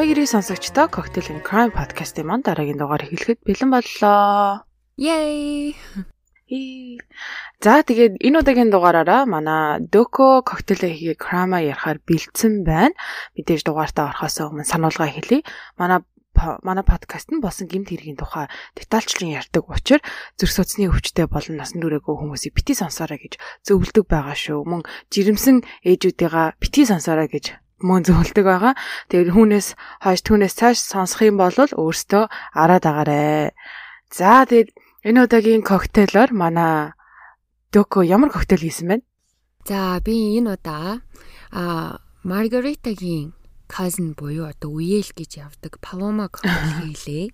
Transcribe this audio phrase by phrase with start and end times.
[0.00, 4.64] Амигри сонсогчдоо Cocktail and Crime podcast-ийн манд дараагийн дугаар эхлэхэд бэлэн боллоо.
[4.96, 5.76] Yay!
[7.60, 12.96] За тэгээд энэ удаагийн дугаараараа манай Doco Cocktail хийгээ Crime ярахаар бэлдсэн байна.
[13.36, 15.44] Мэдээж дугаартаа орохоос өмнө сануулга хэлье.
[15.76, 16.00] Манай
[16.64, 18.48] манай подкаст нь болсон гэмт хэргийн тухай
[18.80, 20.00] детальчлан ярьдаг учраас
[20.40, 23.36] зүрх судасны өвчтэй болон насан туршаагүй хүмүүсийг бити сонсоорой гэж
[23.68, 24.64] зөвлөдөг байгаа шүү.
[24.64, 24.80] Мөн
[25.12, 28.74] жирэмсэн ээжүүдийнхаа бити сонсоорой гэж мөн зөвлөдөг байгаа.
[29.08, 29.68] Тэгээд хүнээс
[30.04, 33.52] хойш түүнээс цааш сонсох юм бол өөртөө араад агаарэ.
[34.12, 34.70] За тэгээд
[35.08, 36.92] энэ удаагийн коктейлоор манай
[37.70, 38.96] Доко ямар коктейл хийсэн бэ?
[39.62, 41.06] За би энэ удаа
[41.54, 43.30] а Маргаритагийн
[43.70, 47.30] cousin буюу одоо үеэл гэж явдаг Paloma коктейл хийлээ.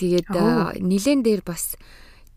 [0.00, 0.32] Тэгээд
[0.80, 1.76] нилэн дээр бас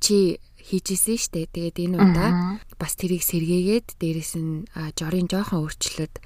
[0.03, 1.47] чи хийжсэн штэ.
[1.47, 4.67] Тэгээд энэ удаа бас тэрийг сэргээгээд дээрэс нь
[4.99, 6.19] жорын жоохон өөрчлөлт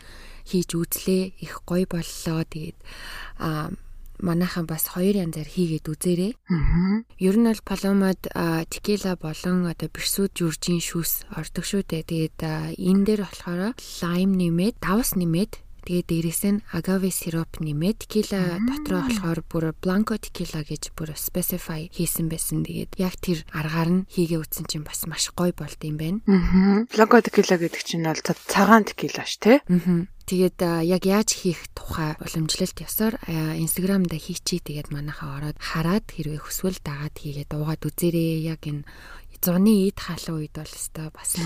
[0.48, 1.24] хийж үзлээ.
[1.42, 2.46] Их гоё боллоо.
[2.46, 2.78] Тэгээд
[3.42, 3.70] а
[4.20, 6.34] манайхан бас хоёр янзаар хийгээд үзээрэй.
[6.48, 7.04] Аа.
[7.20, 8.22] Ер нь бол паломад
[8.72, 12.04] текила болон одоо бирсүүд журжийн шүүс ордог шүү дээ.
[12.08, 12.38] Тэгээд
[12.80, 19.06] энэ дээр болохоор лайм нэмээд, давс нэмээд Тэгээд дээрээс нь agave syrup нэмээд tequila дотроо
[19.06, 22.66] болохоор бүр blanco tequila гэж бүр specify хийсэн байсан.
[22.66, 26.26] Тэгээд яг тэр аргаар нь хийгээ үтсэн чинь бас маш гоё болд юм байна.
[26.26, 26.90] Аа.
[26.90, 29.62] Blanco tequila гэдэг чинь бол цагаан tequila ш тэ.
[29.70, 30.10] Аа.
[30.26, 30.58] Тэгээд
[30.90, 36.82] яг яаж хийх тухай уламжлалт ёсоор Instagram дээр хийчий тэгээд манайхаа ороод хараад хэрвээ хүсвэл
[36.82, 38.42] дагаад хийгээд уугаад үзээрэй.
[38.50, 38.90] Яг энэ
[39.38, 41.38] зуны ид хаалын үед бол өстой бас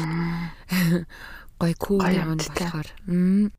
[1.59, 2.87] гой кул юм болохоор.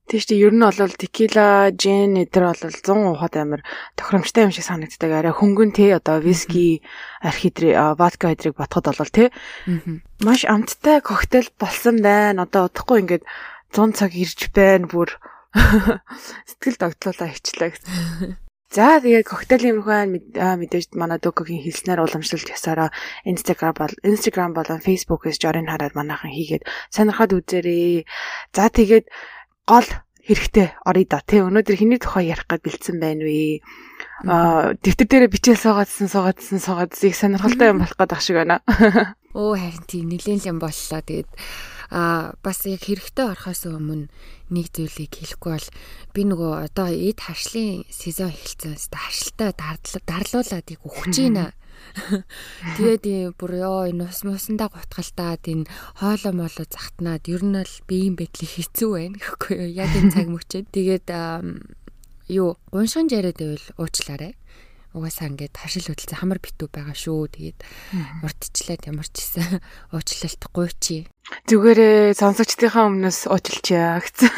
[0.08, 3.60] Тэг чи ер нь бол текила, жин эдэр бол 100 ухаад амар
[3.92, 5.12] тохиромжтой юм шиг санагддаг.
[5.12, 6.80] Арай хөнгөн те одоо виски,
[7.20, 9.28] архидри, водка эдрийг ботход бол те.
[10.24, 12.48] Маш амттай коктейл болсон байна.
[12.48, 13.24] Одоо удахгүй ингээд
[13.74, 15.16] 100 цаг ирж байна бүр
[16.50, 18.38] сэтгэл догтлуулаа хичлээ гэсэн.
[18.70, 20.30] За тэгээд коктейлийн мөхөн
[20.62, 22.94] мэдээж манай Докогийн хэлснээр уламжлалт ясаараа
[23.26, 26.62] Instagram бол Instagram болон Facebook-ээс жорын хараад манайхан хийгээд
[26.94, 28.06] сонирхоод үзээрэй.
[28.54, 29.10] За тэгээд
[29.66, 29.90] гол
[30.22, 33.58] хэрэгтэй орё да тий өнөөдөр хэний тухай ярих гэж бэлдсэн байна вэ?
[34.30, 38.62] Аа дэвтэр дээрээ бичээл суугаадсан суугаадсан суугаадсан их сонирхолтой юм болох гэдэг шиг байна.
[39.34, 41.02] Оо харин тийм нэлээд юм боллоо.
[41.02, 41.30] Тэгээд
[41.90, 44.06] а бас яг хэрэгтэй орохоос өмнө
[44.54, 45.68] нэг зүйлийг хэлэхгүй бол
[46.14, 48.78] би нөгөө одоо эд харшлын сезон эхэлсэн.
[48.94, 49.50] Харшилтаа
[50.06, 51.50] дарлуулад яг өгч ийна.
[52.78, 55.66] Тэгээд бүр ёо энэ ус мусандаа гутгалтаад энэ
[55.98, 59.70] хоолоо молоо захтнаад ер нь л биеийн байдал хэцүү байна гэхгүй юу.
[59.74, 60.70] Яг энэ цаг мөчөд.
[60.70, 61.08] Тэгээд
[62.30, 64.38] юу гуншин жараад байвал уучлаарай
[64.94, 67.30] угаасаа ингээд хашил хөдөлсөн хамар битүү байгаа шүү.
[67.30, 67.58] Тэгээд
[68.26, 69.62] урдчлаад ямар ч гэсэн
[69.94, 70.96] уучлалтгүй чи.
[71.46, 74.30] Зүгээрээ сонсогчдийнхаа өмнөөс уучлчаа гэсэн.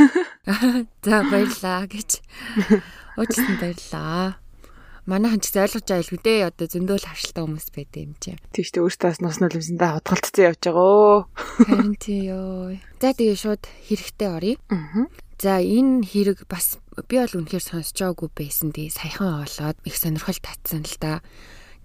[1.08, 2.20] За баярлаа гэж.
[3.20, 4.36] Уучлсан баярлаа.
[5.08, 8.38] Манайхан ч гэсэн ойлгож байгаа л үдээ одоо зөндөөл харшилтай хүмүүс байдаг юм чи.
[8.54, 11.26] Тийм шүү дээ өөртөөс нус нулимсандаа хотголцсон явж байгаа.
[11.66, 12.78] Харин тий ёо.
[13.02, 14.54] За тэгээ шууд хэрэгтэй оръё.
[14.70, 15.10] Аа.
[15.42, 18.69] За энэ хэрэг бас би бол үнэхээр байгаагүй байсан.
[18.76, 21.25] Тэгээ саяхан олоод их сонирхол татсан л да.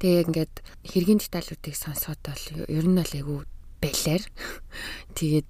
[0.04, 3.40] Тэгээ ингээд хэргийн деталлуудыг сонсоход бол ер нь бол айгүй
[3.82, 4.24] байлаар.
[5.18, 5.50] Тэгээд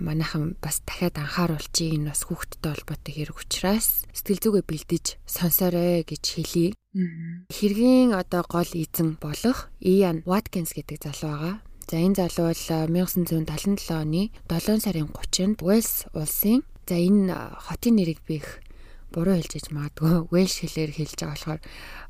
[0.00, 6.24] манайхан бас дахиад анхааруулчих энэ бас хүүхдтэй холбоотой хэрэг учраас сэтгэл зүгээ бэлдэж сонсоорой гэж
[6.24, 6.74] хэлье.
[7.50, 11.54] Хэргийн одоо гол эзэн болох Ian Watkins гэдэг залуу байгаа.
[11.90, 18.20] За энэ залуу бол 1977 оны 7 сарын 30-нд Wales улсын За энэ хотын нэрийг
[18.28, 18.60] би их
[19.14, 21.60] буруу хэлж иж магадгүй Welsh хэлээр хэлж байгаа болохоор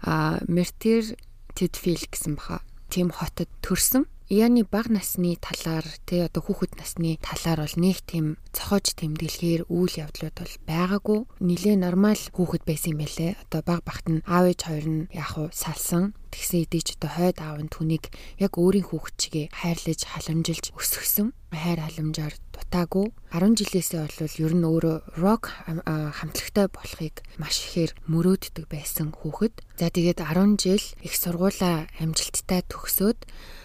[0.02, 0.12] а
[0.50, 1.14] Merthyr
[1.54, 2.66] Tydfil гэсэн баха.
[2.90, 4.10] Тийм хотод төрсөн.
[4.34, 9.94] Яны баг насны талаар тий одоо хүүхэд насны талаар бол нэг тийм цохож тэмдэглэхээр үйл
[9.94, 11.20] явдлууд бол байгаагүй.
[11.38, 13.38] Нилээ нормал хүүхэд байсан юм байлээ.
[13.46, 16.18] Одоо баг багт нь аав ээж хоёр нь яг уу салсан.
[16.34, 18.10] Тэгсэн идэж одоо хойд аав нь түүнийг
[18.42, 21.30] яг өөрийн хүүхэд чигээ хайрлаж халамжилж өсгсөн.
[21.54, 28.66] Хайр халамжаар дутаагүй 10 жилээсээ бол ер нь өөрөө рок хамтлагтай болохыг маш ихээр мөрөөддөг
[28.66, 29.62] байсан хүүхэд.
[29.78, 33.22] За тэгээд 10 жил их сургуулаа амжилттай төгсөөд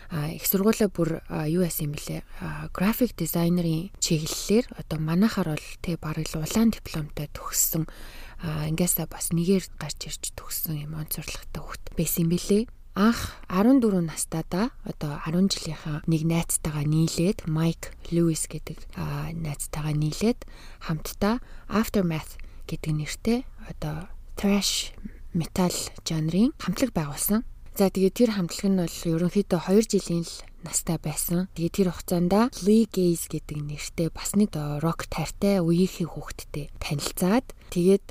[0.10, 2.22] их сургуулаа бүр юу яасан юм бэлээ
[2.74, 7.86] график дизайнерын чиглэлээр одоо манахаар бол тэг бараг л улаан дипломтой төгссөн.
[8.42, 12.64] Ингээсээ бас нэгээр гарч ирж төгссөн юм онцорлагтай хөлт байсан юм бэлээ
[12.98, 18.82] анх 14 настайдаа одоо 10 жилийнхаа нэг найзтайгаа нийлээд Майк Льюис гэдэг
[19.40, 20.44] найзтайгаа нийлээд
[20.84, 21.38] хамтдаа
[21.70, 23.40] Aftermath гэдэг нэртэй
[23.70, 24.92] одоо thrash
[25.38, 25.72] metal
[26.04, 27.46] жанрын хамтлаг байгуулсан.
[27.80, 30.36] За тэгээд тэр хамтлаг нь бол ерөнхийдөө 2 жилийн л
[30.68, 31.48] настай байсан.
[31.56, 32.34] Тэгээд тэр хугацаанд
[32.68, 34.52] Lee Gaze гэдэг нэртэй бас нэг
[34.84, 38.06] рок тайртай үеийнхээ хүүхэдтэй танилцаад тэгээд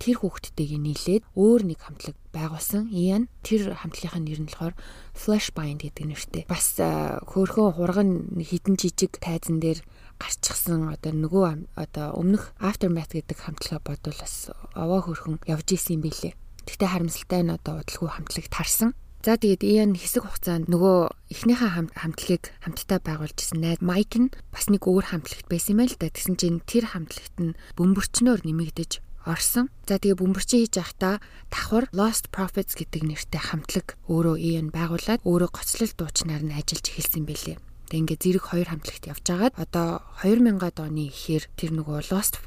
[0.00, 2.88] тэр хүүхэдтэйг нийлээд өөр нэг хамтлаг байгуулсан.
[2.96, 4.72] Ian тэр хамтлагийнхаа нэр нь болохоор
[5.12, 6.42] Flashbind гэдэг нэртэй.
[6.48, 9.84] Бас хөөхөн хурган хідэн жижиг тайзан дээр
[10.16, 16.08] гарчихсан одоо нөгөө одоо өмнөх Aftermath гэдэг хамтлага бодвол бас овоо хөрхөн явж исэн юм
[16.08, 16.32] билээ.
[16.64, 18.96] Гэхдээ харамсалтай нь одоо удалгүй хамтлаг тарсан.
[19.20, 24.72] За тэгээд Иэн хэсэг хугацаанд нөгөө эхнийхээ хамтлагийг хамтдаа байгуулж ирсэн найз Майк нь бас
[24.72, 26.08] нэг өөр хамтлагт байсан юм байл та.
[26.08, 29.68] Тэгсэн чинь тэр хамтлагт нь бөмбөрчнөөр нэмэгдэж орсон.
[29.84, 31.20] За тэгээ бөмбөрчин хийж явахдаа
[31.52, 37.28] давхар Lost Prophets гэдэг нэртэй хамтлаг өөрөө Иэн байгуулад өөрөө гоцлол дуучнаар нь ажиллаж эхэлсэн
[37.28, 37.60] байлээ.
[37.92, 42.40] Тэгээ ингээ зэрэг хоёр хамтлагт явж байгаад одоо 2000-ад оны ихээр тэр нөгөө Lost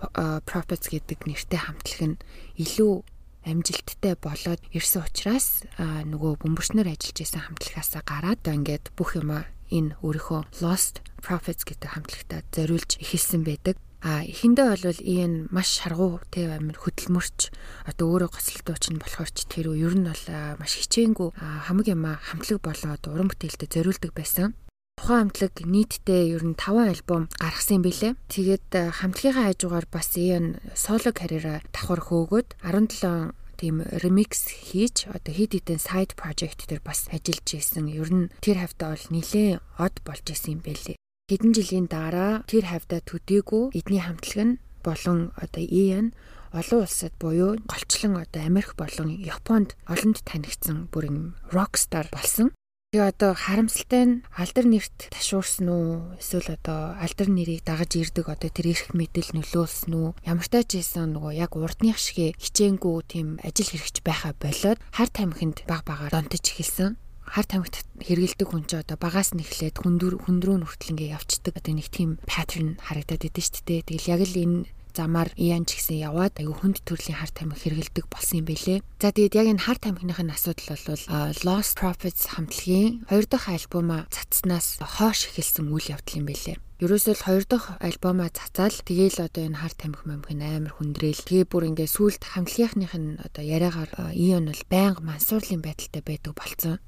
[0.49, 2.21] Prophets гэдэг нэртэй хамтлаг нь
[2.57, 3.05] илүү
[3.45, 9.97] амжилттай болоод ирсэн учраас нөгөө бөмбөрчнөр ажиллаж исэн хамтлагаасаа гараад одоо ингээд бүх юма энэ
[10.05, 13.75] өөрийнхөө Lost Prophets гэдэг хамтлагтаа зориулж эхэлсэн байдаг.
[14.03, 17.39] А эхэндээ бол ийм маш шаргуу тэг амир хөдөлмөрч
[17.87, 20.25] одоо өөрөө гоцлолтууч нь болохоор ч тэр ер нь бол
[20.59, 24.59] маш хичээнгүй хамаг юма хамтлаг болоод уран бүтээлтэд зориулдаг байсан.
[24.97, 28.15] Тухайн хамтлаг нийтдээ ер нь 5 альбом гаргасан юм билэ.
[28.31, 35.51] Тэгээд хамтлагийнхаа хажуугаар бас ийм соло карьераа давхар хөөгөөд 17 тийм ремикс хийж одоо хит
[35.55, 37.91] хитэн сайд project дээр бас ажиллаж исэн.
[37.91, 40.95] Ер нь тэр хавьтаа бол нилээн од болж исэн юм байлээ.
[41.27, 46.11] Хэдэн жилийн дараа тэр хавьдаа төдийгүй эдний хамтлаг нь болон одоо EN
[46.51, 51.19] олон улсад буюу голчлон одоо Америк болон Японд олонд танигдсан бүр юм
[51.51, 52.51] рокстар болсон.
[52.93, 56.13] Тэгээ одоо харамсалтай нь алдар нэрт ташуурсан уу?
[56.21, 60.09] Эсвэл одоо алдар нэрийг дагаж ирдэг одоо тэр эрх мэдэл нөлөөлсөн үү?
[60.29, 65.09] Ямар ч тач ийсэн нөгөө яг урдных шиг хичээнгүй тийм ажил хэрэгч байхаа болоод хар
[65.09, 67.01] тамхинд баг багаар донтож эхэлсэн.
[67.25, 71.57] Хар тамхит хэргэлдэг хүн ч одоо багаас нь эхлээд хүндрүү хүндрүү нүртэл ингээ явцдаг.
[71.57, 73.89] Одоо нэг тийм паттерн харагдаад идэв шүү дээ.
[73.89, 78.05] Тэгэл яг л энэ замаар Иан ч гэсэн яваад аюу хүнд төрлийн хар тамхи хэргэлдэг
[78.07, 78.79] болсон юм бэлээ.
[79.01, 81.03] За тэгээд яг энэ хар тамхиныхын асуудал бол
[81.45, 86.57] Lost Prophets хамтлагийн хоёр дахь альбомаа цацснаас хойш эхэлсэн үйл явдал юм бэлээ.
[86.83, 91.23] Ерөөсөө л хоёр дахь альбомаа цацаал тэгээл одоо энэ хар тамхи мамхин амар хүндрээл.
[91.23, 96.83] Тэгээ бүр ингээ сүулт хамтлагийнхных нь одоо яриагаар Ион бол байнга мансуурлын байдалтай байдаг болцсон.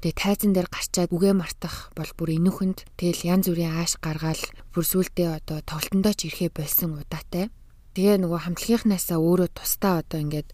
[0.00, 4.40] Тэгээ тайзан дээр гарчаад үгээ мартах бол бүр энүүхэнд тэгэл янз бүрийн ааш гаргаал
[4.72, 7.52] бүр сүултээ одоо тоглолтондоо ч ирэхээ болсон удаатай.
[7.92, 10.48] Тэгээ нөгөө хамтлагийнхнаасаа өөрөө тусдаа одоо ингээд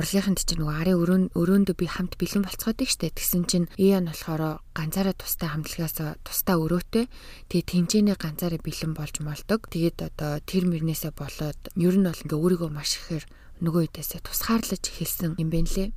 [0.00, 3.12] урлагийнханд чинь нөгөө арын өрөөнд өрөөндөө би хамт бэлэн болцоход их штэ.
[3.12, 7.04] Тэгсэн чинь Иан болохоор ганцаараа тусдаа хамтлагаасаа тусдаа өрөөтэй.
[7.52, 9.68] Тэгээ тэнцэнэ ганцаараа бэлэн болж молдог.
[9.68, 13.28] Тэгээд одоо тэр мөрнөөсөө болоод ер нь бол ингээ өөрийгөө маш ихээр
[13.60, 15.90] нөгөө үдээсээ тусгаарлаж эхэлсэн юм байна лээ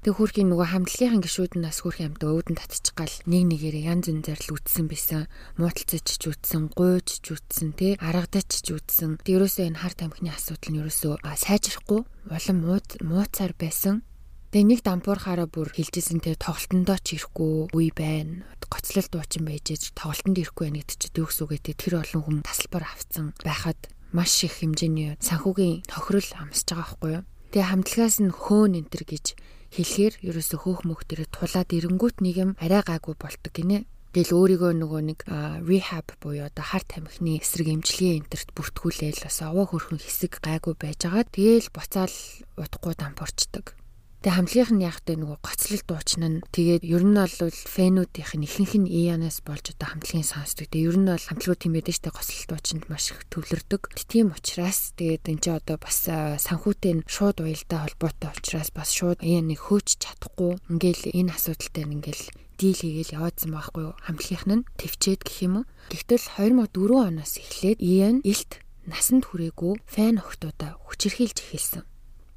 [0.00, 4.08] Тэг хүүрхийн нөгөө хамтлагийн гişүүд нь бас хүүрхийн амт өвдөн татчих гал нэг нэгээрээ янз
[4.08, 5.28] янзаар л үтсэн байсан.
[5.60, 9.20] Мууталцаж ч үтсэн, гуйж ч үтсэн, тэ аргадаж ч үтсэн.
[9.20, 12.00] Тэг ерөөсөө энэ хар тамхины асуудал нь ерөөсөө сайжрахгүй
[12.32, 14.00] улам мууцаар байсан.
[14.48, 18.48] Тэг нэг дампуурхаараа бүр хилжсэн тэ тоглолтондоо ч ирэхгүй үе байна.
[18.72, 23.36] Гоцлол дуучин байж тоглолтонд ирэхгүй байна гэдэг чинь төгс үгээ тэр олон хүн тасалбар авцсан
[23.44, 27.24] байхад маш их хэмжээний санхүүгийн тохирол амсаж байгаа байхгүй юу.
[27.52, 29.26] Тэгээ хамтлагаас нь хөөн энтер гэж
[29.74, 33.86] хэлэхээр ерөөсө хөөх мөх дээр тулаад ирэнгүүт нэг юм арай гаагүй бол ตก гинэ.
[34.10, 35.20] Тэгэл өөрийгөө нөгөө нэг
[35.62, 41.30] rehab буюу одоо хар тамхины эсрэг эмчилгээ энтерт бүртгүүлээл бас овоо хөрхөн хэсэг гайгүй байжгаад
[41.30, 42.16] тэгэл буцаал
[42.58, 43.78] удахгүй дампуурчдаг.
[44.20, 48.44] Тэгээ хамтлагийнх нь яг тэ нөгөө гоцлол дуучна нь тэгээд ер нь бол фэнүүдийнх нь
[48.44, 50.68] ихэнх нь Ианаас болж одоо хамтлагийн сонсдог.
[50.68, 53.82] Тэгээ ер нь бол хамтлагууд тийм байдаг штэ гоцлол дуучинд маш их төвлөрдөг.
[53.96, 59.24] Тийм учраас тэгээд энэ ч одоо бас санхүүтэй нь шууд уялдаа холбоотой учраас бас шууд
[59.24, 60.52] Ианыг хөөж чадахгүй.
[60.68, 62.24] Ингээл энэ асуудалтай ингээл
[62.60, 63.96] дийл хийгээл яваадсан байхгүй юу?
[64.04, 65.68] Хамтлагийнх нь төвчээд гэх юм уу.
[65.88, 66.76] Тэгтэл 2004
[67.08, 71.88] оноос эхлээд Иан илт насанд хүрээгүй фэн охтуудаа хүчирхийлж эхэлсэн.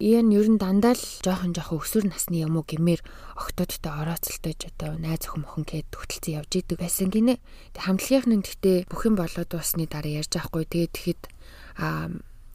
[0.02, 3.02] Иэн ер нь дандаа л жоохон жоохон өсвөр насны юм уу гэмээр
[3.38, 7.38] октодтой орооцолтойж одоо найз охин мохон гээд хөтөлцөн явж идэг байсан гинэ.
[7.78, 10.66] Тэг хамтлагийнх нь гэхдээ бүх юм болоод дуусны дараа ярьж байхгүй.
[10.66, 11.22] Тэгээд тэгэхэд
[11.78, 12.10] аа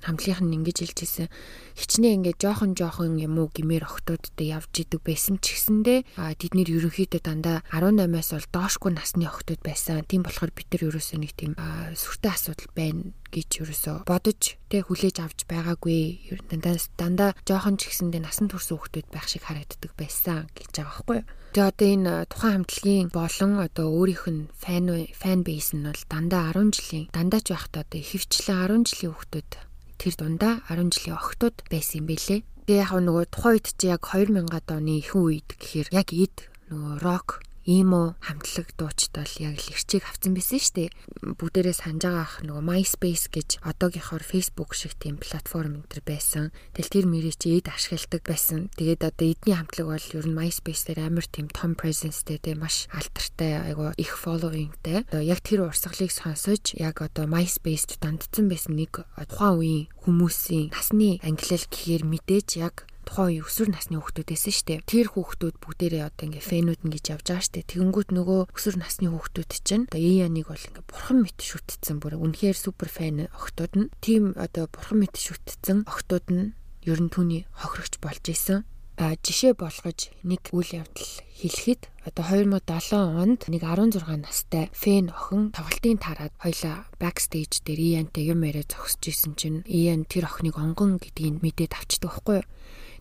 [0.09, 1.29] хамтлагийнх нь ингэж хэлж ирсэн
[1.77, 7.21] хичнээн ингээд жоохон жоохон юм уу гимээр охтуудтай явж идэг байсан ч гэсэндээ тэднэр ерөнхийдөө
[7.23, 10.03] дандаа 18-аас бол доошгүй насны охтууд байсан.
[10.09, 11.53] Тийм болохоор бид нар ерөөсөө нэг тийм
[11.95, 16.33] сүртэй асуудал байна гэж ерөөсөө бодож тэг хүлээж авч байгаагүй.
[16.49, 21.17] Дандаа дандаа жоохон ч гэсэндээ насан турш хүүхдүүд байх шиг харагддаг байсан гэж байгаа байхгүй
[21.21, 21.29] юу?
[21.49, 24.87] Тэгээ одоо энэ тухайн хамтлагийн болон одоо өөрийнх нь фан
[25.17, 29.51] фан бейс нь бол дандаа 10 жилийн дандаач байхдаа одоо ихэвчлэн 10 жилийн хүүхдүүд
[29.99, 32.47] тэр дундаа 10 жилийн охтууд байсан юм билэ.
[32.71, 36.37] Тэгээ яг нөгөө тухайн үед чи яг 2000-ад оны ихэнх үед гэхээр яг эд
[36.71, 37.29] нөгөө рок
[37.69, 40.89] имо хамтлаг дуучид бол яг л ирчийг авсан байсан шүү дээ.
[41.37, 46.49] Бүгдээрээ санаж байгаа ах нөгөө MySpace гэж одоогийнхоор Facebook шиг тийм платформ энэ төр байсан.
[46.73, 48.73] Тэгэл тэр мөрий чи эд ашигладаг байсан.
[48.73, 52.89] Тэгээд одоо эдний хамтлаг бол ер нь MySpace дээр амар тийм том presenceтэй тийм маш
[52.89, 55.05] алдартай айгу их followingтэй.
[55.05, 61.21] Одоо яг тэр урсгалыг сонсож яг одоо MySpace-д дандсан байсан нэг тухайн үеийн хүмүүсийн насны
[61.21, 64.81] ангилал гэхээр мэдээж яг тухайн үе өсвөр насны хүүхдүүд байсан шүү дээ.
[64.85, 67.71] Тэр хүүхдүүд бүгдээрээ одоо ингээ фэнүүд нь гэж явж байгаа дээ.
[67.73, 72.57] Тэгэнгүүт нөгөө өсвөр насны хүүхдүүд чинь одоо Ияныг бол ингээ бурхан мэт шүтцсэн бүр үнэхээр
[72.61, 76.53] супер фэн охтууд нь тийм одоо бурхан мэт шүтцсэн охтууд нь
[76.85, 83.41] ер нь түүний хохирогч болж исэн жишээ болгож нэг үйл явдал хэлэхэд одоо 2007 онд
[83.47, 89.39] нэг 16 настай фэн охин тоглолтын тараад хоёлаа бэкстейж дээр Иянтай юм яриа зогсож исэн
[89.39, 92.47] чинь Иян тэр охиныг онгон гэдгийг мэдээд авчдаг байхгүй юу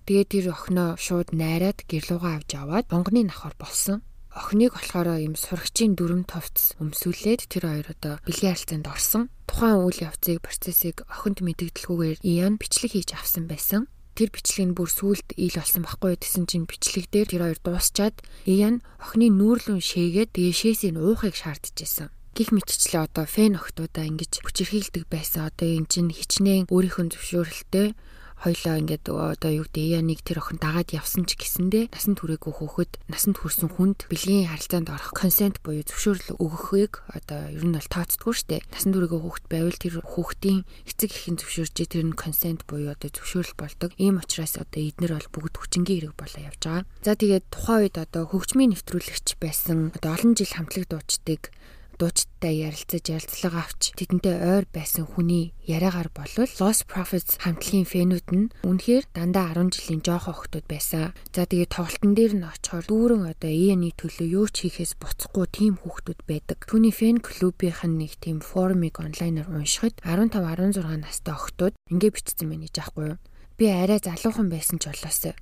[0.08, 4.00] Тэгээд тэр охиноо шууд найраад гэрлуугаа авч аваад онгоны навхар болсон.
[4.32, 9.28] Охиныг болохоор ийм сурагчийн дүрм товц өмсүүлээд тэр хоёр одоо бэлгийн харилцаанд орсон.
[9.52, 13.92] Тухайн үйл явцыг процессыг охинд мэдэгдэлгүйгээр Иан бичлэг хийж авсан байсан.
[14.16, 18.16] Тэр бичлэг нь бүр сүулт ил болсон байхгүй гэсэн чинь бичлэг дээр тэр хоёр дуусчаад
[18.48, 24.46] Иан охины нүүрлэн шээгээд тэгээ шээсийн уухыг шаардж байсан гих мэтчлээ одоо фэн охтуудаа ингэж
[24.46, 25.50] хүчирхийлдэг байсан.
[25.50, 27.98] Одоо эн чинь хичнээн өөрийнхөө зөвшөөрөлтөй
[28.44, 32.54] хоёлоо ингээд одоо юу гэдэг яа нэг тэр охин дагаад явсан ч гэсэндээ насанд хүрээгүй
[32.54, 37.90] хүүхэд насанд хүрсэн хүнд бэлгийн харилцаанд орох консент буюу зөвшөөрөл өгөхийг одоо ер нь бол
[37.90, 38.62] тооцдгүй штэ.
[38.70, 43.58] Насанд хүрээгүй хүүхэд байвал тэр хүүхдийн эцэг эхийн зөвшөөрж тэр нь консент буюу одоо зөвшөөрөл
[43.58, 43.90] болдог.
[43.98, 46.86] Ийм учраас одоо эднэр бол бүгд хүчингийн хэрэг болоо явж байгаа.
[47.02, 51.50] За тэгээд тухайн үед одоо хөгжмийн нэвтрүүлэгч байсан одоо олон жил хамтлаг дуучдыг
[51.98, 58.50] дуучдтай ярилцаж ярилцлага авч тэдэнтэй ойр байсан хүний яриагаар болвол Lost Prophets хамтлагийн фэнүүд нь
[58.62, 61.18] үнэхээр дандаа 10 жилийн жоохон охтууд байсан.
[61.34, 65.82] За тэгээ тоглолтын дээр нь очихоор дүүрэн одоо EN-ий төлөө юу ч хийхээс буцахгүй тийм
[65.82, 66.62] хүүхдүүд байдаг.
[66.70, 72.46] Түүний фэн клубийнх нь нэг тийм форумыг онлайнаар уншихад 15 16 настай охтууд ингэ бичсэн
[72.46, 73.20] байна гэж аахгүй юу?
[73.58, 75.34] Би арай залуухан байсан ч болоосоо.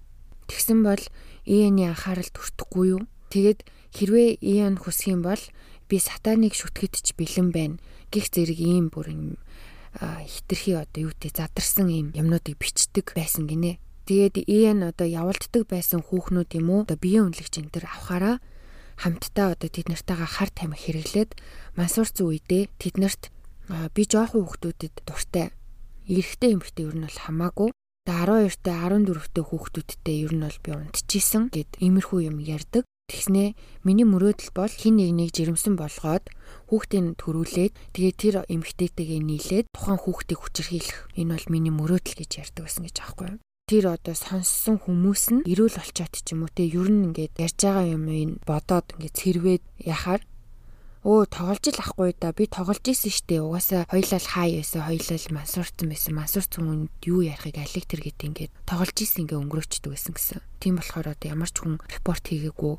[0.48, 1.04] Тэгсэн бол
[1.44, 3.04] EN-ий анхаарал төртөхгүй юу?
[3.34, 5.42] Тэгэд хэрвээ EN хүсэх юм бол
[5.90, 7.78] би сатаныг шүтгэд ч бэлэн байна.
[8.12, 9.24] Гих зэрэг ийм бүр юм
[10.00, 13.80] хитрхи одоо юу гэдэг задарсан ийм юмнуудыг бичдэг байсан гинэ.
[14.06, 16.82] Тэгээд EN одоо явуулддаг байсан хүүхнүүд юм уу?
[16.86, 18.38] Одоо биеийн үнэлэгч энэ төр авахаараа
[19.02, 21.32] хамтдаа одоо тэд нартайгаа хар тамхи хэрэглээд
[21.74, 23.24] мансуурцсан үедээ тэднэрт
[23.96, 25.50] би жоохон хүүхдүүдэд дуртай.
[26.06, 27.70] Эрэгтэй эмэгтэй ер нь бол хамаагүй
[28.06, 32.86] 12-т 14-т хүүхдүүдтэй ер нь бол би унтчихсэн гэд иймэрхүү юм ярьдаг.
[33.06, 33.54] Тэгснээ
[33.86, 36.26] миний мөрөөдөл бол хин нэг нэг жирэмсэн болгоод
[36.74, 42.64] хүүхдийг төрүүлээд тэгээ тэр эмгтээтэйгээ нийлээд тухайн хүүхдийг хүчирхийлэх энэ бол миний мөрөөдөл гэж ярьдаг
[42.66, 43.40] байсан гэж аахгүй юу?
[43.66, 47.60] тэр одоо сонссон хүмүүс нь эрүүл олчоод ч юм уу те ер нь ингээд ярьж
[47.66, 50.22] байгаа юм ин бодоод ингээд цэрвээд яхаар
[51.06, 55.18] өө тоглож л ахгүй да би тоглож исэн штэ угаасаа хоёлаа л хай байсан хоёлаа
[55.22, 59.92] л мансуурсан байсан мансуурсан хүнд юу ярихыг алиг тэр гэд ингээд тоглож исэн ингээ өнгөрөөчдөг
[59.94, 60.42] байсан гэсэн.
[60.58, 62.74] Тийм болохоор одоо ямар ч хүн репорт хийгээгүй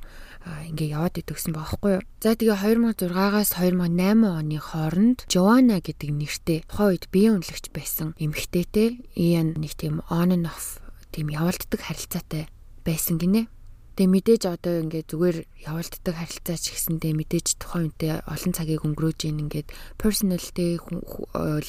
[0.74, 2.06] ингээ яваад идэгсэн баахгүй юу.
[2.18, 2.58] За тэгээ
[2.98, 9.78] 2006-аас 2008 оны хооронд Joanna гэдэг нэртэй тухайн үед биеийн үнэлэгч байсан эмэгтэйтэй Ian нэг
[9.78, 10.82] тийм on and off
[11.14, 12.50] тийм явуулддаг харилцаатай
[12.82, 13.46] байсан гинэ.
[13.96, 15.38] Тэгээ мэдээж одоо ингээд зүгээр
[15.72, 20.76] явуулддаг харилцаа ч гэсэндээ мэдээж тухайн үнтэй олон цагийг өнгөрөөж ийн ингээд personality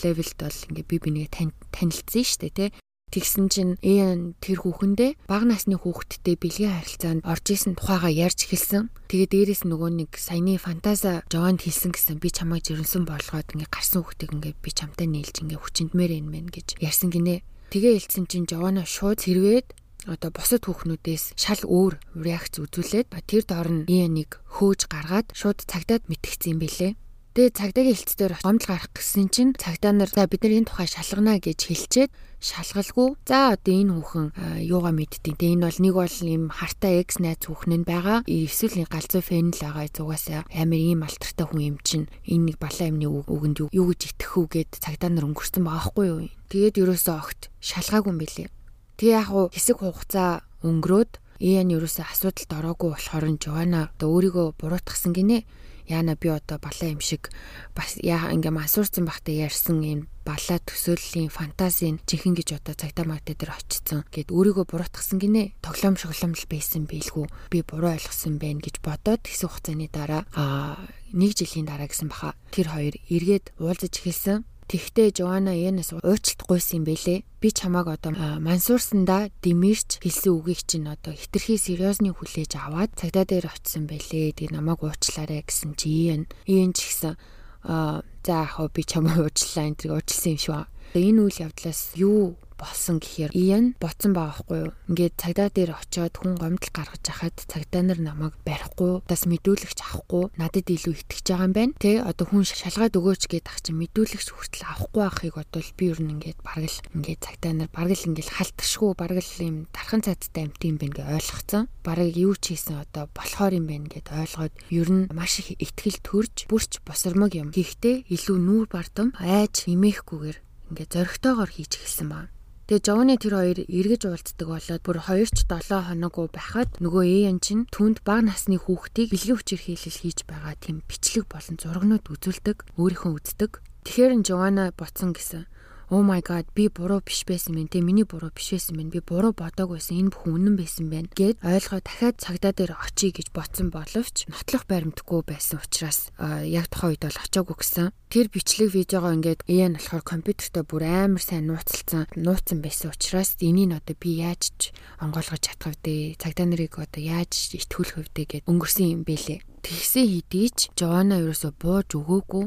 [0.03, 2.69] levelд бол ингээд би бинийг танилцсан шүү дээ тий.
[3.07, 8.91] Тэгсэн чинь Ээн тэр хүүхэндээ бага насны хүүхэдтэй бэлгийн харилцаанд орж исэн тухайга ярьж эхэлсэн.
[9.07, 14.03] Тэгээ дээрэс нөгөө нэг саяны фантаза Жованд хэлсэн гэсэн би чамайг жирэмсэн болгоод ингээ гарсан
[14.03, 17.47] хүүхдийг ингээ би чамтай нийлж ингээ хүчиндмээр юм байна гэж ярьсан гинэ.
[17.71, 19.71] Тэгээ хэлсэн чинь Жована шууд хэрвээд
[20.07, 26.07] одоо бусад хүүхнүүдээс шал өөр реакц үзүүлээд тэр доор нь EN-ийг хөөж гаргаад шууд цагдаад
[26.07, 26.93] мэдгдсэн юм бэлээ.
[27.37, 31.37] Тэгээ цагдаагийн хэлцээр гомдол гарах гэсэн чинь цагдаа нар за бид нар энэ тухай шалгана
[31.37, 32.11] гэж хэлчихэд
[32.41, 33.13] шалгалгүй.
[33.29, 34.27] За одоо энэ хүүхэн
[34.65, 35.37] юугаа мэдтiin.
[35.37, 38.25] Тэгээ энэ бол нэг бол ийм хартай X найз хүүхэн нь байгаа.
[38.25, 39.85] Эсвэл галзуу фэн л байгаа.
[39.85, 44.33] Зугаасаа амар ийм алтартай хүн юм чинь энэ нэг балаа юмны үгэнд юу гэж итгэх
[44.33, 46.19] үгээд цагдаа нар өнгөрсөн байгаа хгүй юу.
[46.49, 48.49] Тэгээд ерөөсөө огт шалгаагүй юм билээ.
[48.97, 54.57] Тэгээ яг уу хэсэг хугацаа өнгөрөөд Иэн ерөөсөө асуудалд ороогүй болохоор нь Жована одоо өөрийгөө
[54.57, 55.45] буруутгасан гинэ.
[55.85, 57.29] Яна би одоо балаа юм шиг
[57.77, 63.37] бас яа ингээм асуурсан бахта ярьсан юм балаа төсөөллийн фантазийн жинхэнэ гэж одоо цагтаа магтаа
[63.37, 65.53] дээр очсон гэд өөрийгөө буруутгасан гинэ.
[65.61, 67.29] Тоглоом шоглоом л байсан бийлгүй.
[67.53, 70.81] Би буруу ойлгосон байна гэж бодоод хэсэг хугацааны дараа аа
[71.13, 74.41] нэг жилийн дараа гэсэн баха тэр хоёр эргээд уулзаж эхэлсэн.
[74.67, 77.23] Тэгтээ Жоана Янаас уучлалт гуйсан бэлээ.
[77.39, 78.11] Би чамааг одоо
[78.43, 84.35] мансуурсандаа дэмэрч хэлсэн үгийг чинь одоо хитрхи сериосны хүлээж аваад цагдаа дээр очисон бэлээ.
[84.35, 86.27] Тэгээ намайг уучлаарай гэсэн чи Иян.
[86.43, 87.15] Иян ч гэсэн
[87.63, 90.63] а за яг би чамаа уучлаа энэ уучлсан юм шүү.
[90.99, 94.71] Энэ үйл явдлаас юу болсон гэхээр Иэн боцсон байгаа хгүй юу.
[94.89, 100.33] Ингээд цагдаа дээр очиод хүн гомдол гаргаж хахад цагдаа нар намайг барихгүй, бас мэдүүлэгч авахгүй,
[100.41, 101.77] надад илүү итгэж байгаа юм байна.
[101.77, 105.99] Тэ одоо хүн шалгаад өгөөч гээд ах чинь мэдүүлэгч хүртэл авахгүй байхыг бодвол би ер
[106.01, 110.01] нь ингээд бараг л ингээд цагдаа нар бараг л ингээд халтшгүй бараг л юм тархан
[110.01, 111.63] цаадтай амт юм байна гэж ойлгоцсон.
[111.85, 116.01] Бараг юу ч хийсэн одоо болохоор юм байна гэд ойлгоод ер нь маш их ихтгэл
[116.01, 117.53] төрж бүрч босормог юм.
[117.53, 120.37] Гэхдээ илүү нүүр бардам айж имээхгүйгээр
[120.71, 122.31] ингээд зөрөгтэйгоор хийж эхэлсэн байна.
[122.67, 127.39] Тэгээ Жовны тэр хоёр эргэж уулздаг болоод бүр 2 ч 7 хоног байхад нөгөө Эйн
[127.39, 132.67] чинь түнд баг насны хүүхдийг бэлгийн хүчээр хийлэл хийж байгаа тийм бичлэг болон зургнууд үзүүлдэг,
[132.75, 133.51] өөрийнхөө үздэг.
[133.87, 135.47] Тэгэхээр Жована боцсон гэсэн
[135.89, 138.99] Oh my god би буруу биш байсан мэн те миний буруу биш байсан мэн би
[138.99, 139.95] буруу бодог байсан.
[139.95, 144.67] Энэ бүхэн үнэн байсан байна гэд ойлгоо дахиад цагдаа дээр очие гэж ботсон боловч нотлох
[144.67, 146.11] баримтгүй байсан учраас
[146.43, 151.23] яг тухайн үед бол очоогүй гэсэн тэр бичлэг видеогоо ингээд EN болохоор компьютертэй бүр амар
[151.23, 156.19] сайн нууцлцсан нууцсан байсан учраас энийг одоо би яаж ч онгойлгож чадах вэ?
[156.19, 158.43] Цагдаа нарыг одоо яаж итгүүлэх вэ?
[158.43, 159.39] Гэд өнгөрсөн юм бэлээ.
[159.63, 162.45] Тэгсэн хэдий ч Жована ерөөсө бууж өгөөгүй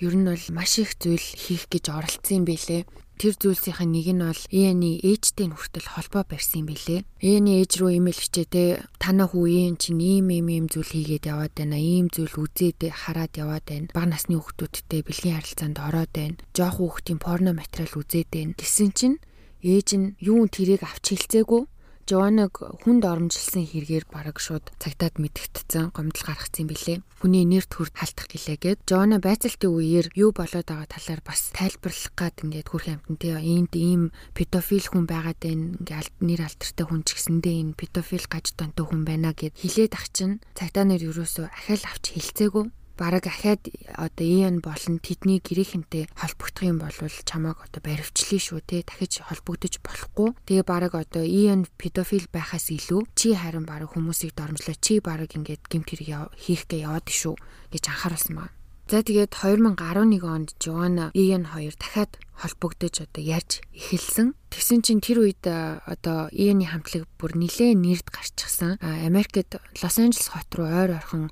[0.00, 2.82] ер нь бол маш их зүйл хийх гэж оролцсон юм бэлээ.
[3.20, 7.04] Тэр зүйлсийн нэг нь бол ээжтэй хүртэл холбоо барьсан юм бэлээ.
[7.20, 11.76] Ээж рүү имэйл бичээ танаа хүү Эн чинь ийм ийм ийм зүйл хийгээд яваад байна.
[11.76, 13.92] Ийм зүйл үзээд хараад яваад байна.
[13.92, 16.40] Бага насны хүүхдүүдтэй бэлгийн харилцаанд ороод байна.
[16.56, 18.56] Жохо хүүхдийн порно материал үзээд байна.
[18.56, 19.20] Гэсэн чинь
[19.60, 21.68] ээж нь юун тэрийг авч хэлцээгүй
[22.10, 27.06] Жоаныг хүнд оромжилсан хэрэгээр бараг шууд цагтаад мэдгдсэн гомдол гаргацсан билээ.
[27.22, 32.34] Хүний нэр төрд халтах гэлээгээд Жоана байцаалтын үеэр юу болоод байгаа талаар бас тайлбарлах гад
[32.42, 35.78] ингээд хүрх амтан тий энд ийм педофил хүн байгаад байна.
[35.78, 40.10] Ингээд нэр алтартай хүн ч гэсэндээ энэ педофил гаж донтой хүн байна гэд хилээд ах
[40.10, 46.68] чинь цагтаа нэр юусоо ахаал авч хэлцээгүй бараг ахаад одоо EN болон тэдний гэрээхэнтэй холбогдох
[46.68, 46.92] юм бол
[47.24, 50.36] чамааг одоо баривчлаа шүү те дахиж холбогдож болохгүй.
[50.44, 55.64] Тэгээ бараг одоо EN педофил байхаас илүү чи харин бараг хүмүүсийг дормжлоо чи бараг ингээд
[55.72, 57.34] гимт хэрэг хийх гээ яваад шүү
[57.72, 58.59] гэж анхааруулсан байна.
[58.90, 64.34] За тэгээд 2011 онд Joanna EN 2 дахиад холбогдож одоо ярьж эхэлсэн.
[64.50, 68.82] Тэгсэн чинь тэр үед одоо EN-ийн хамтлаг бүр нилээ нэрд гарчихсан.
[68.82, 71.30] Америкт Лос Анжелес хот руу ойр ойрхон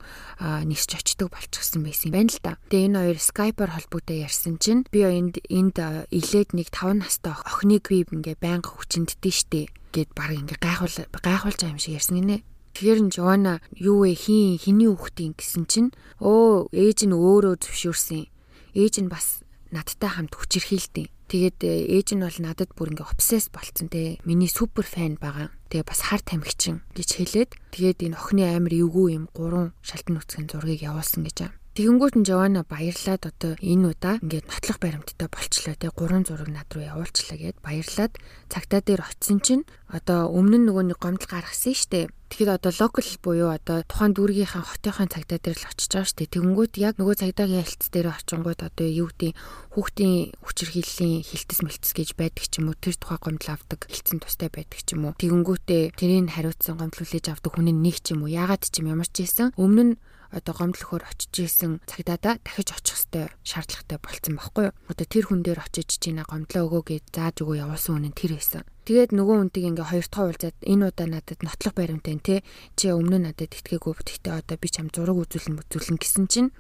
[0.71, 2.53] нисч очдог болчихсон байсан юм байна л да.
[2.71, 5.83] Тэгээ энэ хоёр Skype-аар холбогдоо ярьсан чинь би энд энд
[6.15, 11.59] илээд нэг 5 настай охиныг би ингээ байнга хүчинддээ штэ гэд баг ингээ гайхуул гайхуулж
[11.59, 12.39] байгаа юм шиг ярьсан гинэ.
[12.79, 15.91] Тэгэхээр нь Жона юу вэ хин хиний хүүхдийн гэсэн чинь
[16.23, 18.31] өө ээж нь өөрөө зөвшөөрсөн.
[18.79, 19.43] Ээж нь бас
[19.75, 21.11] надтай хамт хүчирхийлдэг.
[21.27, 24.23] Тэгээд э, ээж нь бол надад бүр ингээ обсесс болцсон те.
[24.23, 25.51] Миний супер фэн байгаа.
[25.75, 30.47] Тэгээ бас хар тамхичин гэж хэлээд тэгээд энэ охины амир эвгүй юм гурван шалтан нүцгэн
[30.47, 31.51] зургийг явуулсан гэж.
[31.75, 36.71] Тэгэнгүүт нь Жована баярлаад одоо энэ удаа ингээд нотлох баримттай болчлоо те гурван зураг над
[36.75, 38.19] руу явуулчлаа гэд баярлаад
[38.51, 43.11] цагтаа дээр очисон чинь одоо өмнө нь нөгөө нэг гомдол гаргасан штэ Тэгэхээр одоо локал
[43.25, 46.33] буюу одоо тухайн дүүргийнхаа хотынхаа цагдаа дээр л очиж байгаа шүү дээ.
[46.37, 49.33] Тэгэнгүүт яг нөгөө цагдаагийн хэлтс дээр очингууд одоо юу гэдэг
[49.73, 50.15] хүүхдийн
[50.45, 54.81] хүчирхийллийн хилтэс мэлтэс гэж байдаг ч юм уу тэр тухай гомдол авдаг хилцэн тустай байдаг
[54.85, 55.17] ч юм уу.
[55.17, 58.31] Тэгэнгүүтээ тэрийг хариуцсан гомдол хүлээж авдаг хүн нэг ч юм уу.
[58.31, 59.95] Яагаад ч юм ямар ч ийсэн өмнө нь
[60.29, 64.77] одоо гомдлохоор очиж исэн цагдаадаа дахиж очих хэвээр шаардлагатай болцсон байхгүй юу.
[64.93, 68.65] Одоо тэр хүн дээр очиж чинь гомдлоо өгөө гэж зааж өгөө явуулсан нь тэр байсан.
[68.89, 72.37] Тэгээд нөгөө хүнтийг ингээ хоёр дахь уулзаад энэ удаа надад нотлох баримттай те
[72.73, 76.57] чи өмнө надад итгээгүү гэхдээ одоо би чам зураг үзүүлэн үзүүлэн гэсэн чинь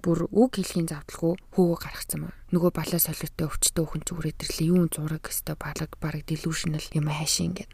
[0.00, 2.32] бүр үг хэлхийн завдалгүй хөөгөө гаргацсан маа.
[2.48, 7.52] Нөгөө балаа солиотой өвчтөө хүн ч үрээдэрлээ юу зураг өстой балаг бараг delusional юм хайшин
[7.52, 7.70] ингээд.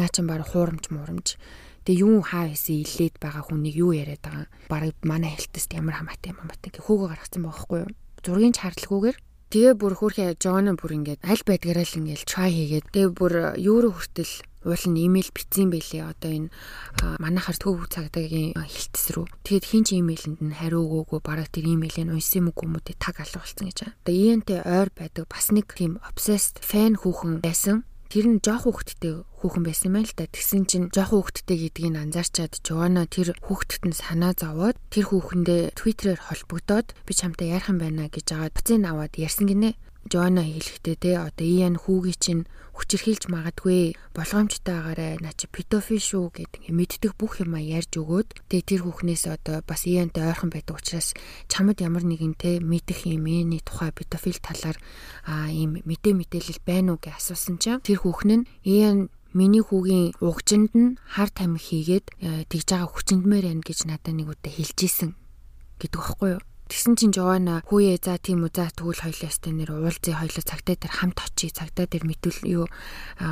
[0.00, 1.36] Наа чин бараг хуурамч муурамч
[1.84, 4.48] Тэгээ юу хаа хийсэн илээд байгаа хүнийг юу яриад байгаа.
[4.72, 7.90] Бараг манай хэлтэст ямар хамаатай юм хамаатай ингээ хөөгөө гаргацсан байхгүй юу.
[8.24, 9.18] Зургийн чарлаггүйгээр
[9.52, 13.78] тэгээ бүр хөөрхөн Жон бүр ингээд аль байдгаараа л ингээл try хийгээд тэгээ бүр юу
[13.84, 14.32] руу хүртэл
[14.64, 16.48] уул нь имэйл бичсэн байлээ одоо энэ
[17.20, 22.08] манайхаар төв цагдаагийн хэлтс рүү тэгэд хин ч имэйлэнд нь хариу өгөөгүй бараг тэр имэйлийг
[22.08, 23.96] унсан юм уу гэдэг таг алга болсон гэж байна.
[24.06, 27.82] Одоо ENT ойр байдаг бас нэг тийм obsessed fan хүүхэн байсан.
[28.12, 30.28] Тэр нь жоох хүүхэдтэй хүүхэн байсан юм л да.
[30.28, 36.20] Тэгсэн чинь жоох хүүхэдтэй гэдгийг анзаарчаад Жована тэр хүүхэдт нь санаа зовоод тэр хүүхэндээ Twitter-ээр
[36.20, 39.80] холбогдоод би чамтай ярих юм байна гэж агаад буцын аваад ярьсан гинэ.
[40.10, 46.32] Жона хэлэхдээ те одоо Иан хүүгийн чинь хүчирхийлж магадгүй болгоомжтой агаарэ наа чи педофил шүү
[46.32, 51.12] гэдэг мэддэг бүх юм ярьж өгөөд тэгээ тэр хүүхнээс одоо бас Иантай ойрхон байдаг учраас
[51.52, 54.80] чамд ямар нэгэн те мэдэх юм эний тухай педофил талаар
[55.28, 60.16] а ийм мэдээ мэдээлэл байна уу гэж асуусан чинь тэр хүүхэн нь Иан миний хүүгийн
[60.20, 65.16] угжинд нь хар тамхи хийгээд э, тэгж байгаа хүчиндмээр байна гэж надад нэг удаа хэлжсэн
[65.80, 69.76] гэдэг багхгүй юу Тэгсэн чинь Жована хүүе за тийм үү за тэгвэл хоёлаа өстэй нэр
[69.76, 72.64] уулзъя хоёлаа цагтаа дээр хамт очие цагтаа дээр мэдүүл юу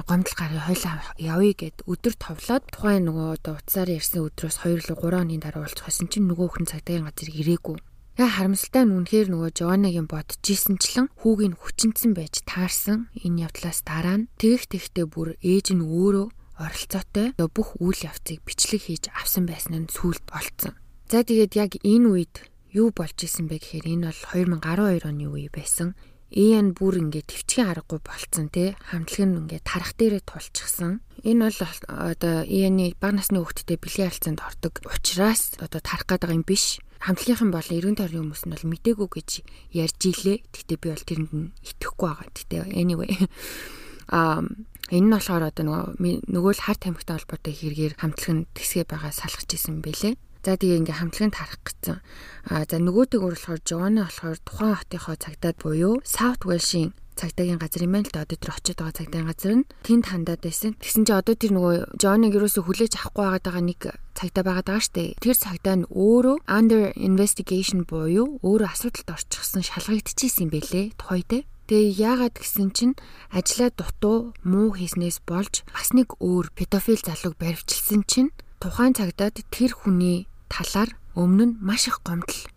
[0.04, 4.96] гомдол гарыг хоёлаа явъя гэд өдөр товлоод тухайн нөгөө одоо утсаар ярьсан өдрөөс 2 руу
[5.08, 7.76] 3 оны дараа уулзах байсан чинь нөгөө хүн цагтаагийн газар ирээгүй.
[8.20, 14.20] Тэгээ харамсалтай нь үнэхээр нөгөө Жованагийн бодож ийсэнчлэн хүүгийн хүчинцэн байж таарсан энэ явдлаас дараа
[14.20, 16.28] нь тэгэх тэгтээ бүр ээж нь өөрөө
[16.60, 20.76] оролцоотой бүх үйл явцыг бичлэг хийж авсан байсан нь сүулт олцсон.
[21.08, 24.20] За тэгээд яг энэ үед юу болж исэн бэ гэхээр энэ бол
[24.62, 25.98] 2012 оны үе байсан.
[26.30, 31.02] Иэн бүр ингээд төвчгийн аргагүй болцсон тий хамтлаг нь ингээд тарах дээрээ тулчихсан.
[31.26, 31.58] Энэ бол
[31.90, 36.78] одоо Иэний баг насны хүүхдэд бэлгийн харилцаанд ордог учраас одоо тарах гэдэг юм биш.
[37.02, 39.30] Хамтлагийнхан бол 90 тойрны хүмүүс нь бол мдээгүй гэж
[39.74, 40.38] ярьж илээ.
[40.54, 42.30] Гэтэ би бол тэрэнд нь итгэхгүй байгаа.
[42.30, 43.10] Гэтэ anyway
[44.14, 44.46] а
[44.94, 49.10] энэ нь болохоор одоо нөгөө нөгөө л хар тамхитай холбоотой хэрэгээр хамтлаг нь тэсгээ байгаа
[49.10, 50.14] салгаж исэн бэлээ.
[50.40, 52.00] За тэгээ ингээ хамтлагын тарах гэсэн.
[52.48, 57.92] А за нөгөөдөг болохоор Жона болохоор тухайн хотынхоо цагдаад буюу South Wales-ийн цагдаагийн газар юм
[57.92, 60.72] байна л да одоо тэр очиод байгаа цагдаагийн газар нь тэнд хандаад байсан.
[60.80, 63.80] Тэгсэн чи одоо тэр нөгөө Жоныг юусоо хүлээж авахгүй байгаа нэг
[64.16, 65.20] цагдаа байгаа штэ.
[65.20, 71.44] Тэр цагдаа нь өөрөө under investigation буюу өөрөө асуудалд орчихсон шалгагдчихсэн юм бэлээ тухайд.
[71.68, 72.94] Тэгээ яагаад гэсэн чинь
[73.30, 79.72] ажлаа дутуу муу хийснээс болж бас нэг өөр педофил залууг баривчилсан чинь тухайн цагдаад тэр
[79.76, 82.50] хүний талаар өмнө нь маш их гомдол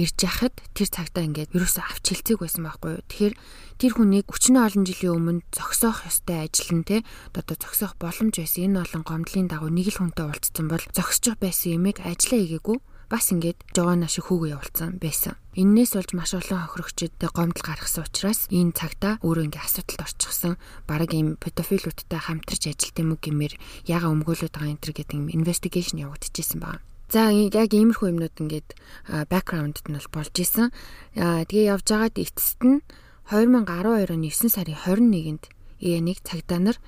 [0.00, 3.04] ирж яхад тэр цагтаа ингээд ерөөсөө авч хилцээг байсан байхгүй юу.
[3.10, 3.34] Тэгэхээр
[3.80, 6.96] тэр хүнийг өчнөө олон жилийн өмнө зогсоох ёстой ажил нь те
[7.36, 8.70] одоо зогсоох боломж байсан.
[8.70, 12.78] Энэ олон гомдлын дагуу нэг л хүнтэй уулзсан бол зогсож байсан юмыг ажиллаа хийгээгүй
[13.10, 15.34] бас ингээд жогоно шиг хүүгээ явуулсан байсан.
[15.58, 20.54] Иннээс болж маш олон хохирогчд гомдол гаргасан учраас энэ цагта өөрөө ингээд асуудалд орчихсон.
[20.86, 23.58] Бараг ийм педофилуудтай хамтарч ажилт юм уу гэмээр
[23.90, 26.86] яга өмгөөлөд байгаа энэ төр гэдэг юм инвестигейшн явагдчихсан байна.
[27.10, 28.70] За яг иймэрхүү юмнууд ингээд
[29.26, 30.70] бэкграундд нь бол болж исэн.
[31.18, 32.86] Тэгээ явж байгаад эцэст нь
[33.34, 35.44] 2012 оны 9 сарын 21-нд
[36.06, 36.78] нэг цагдаа нар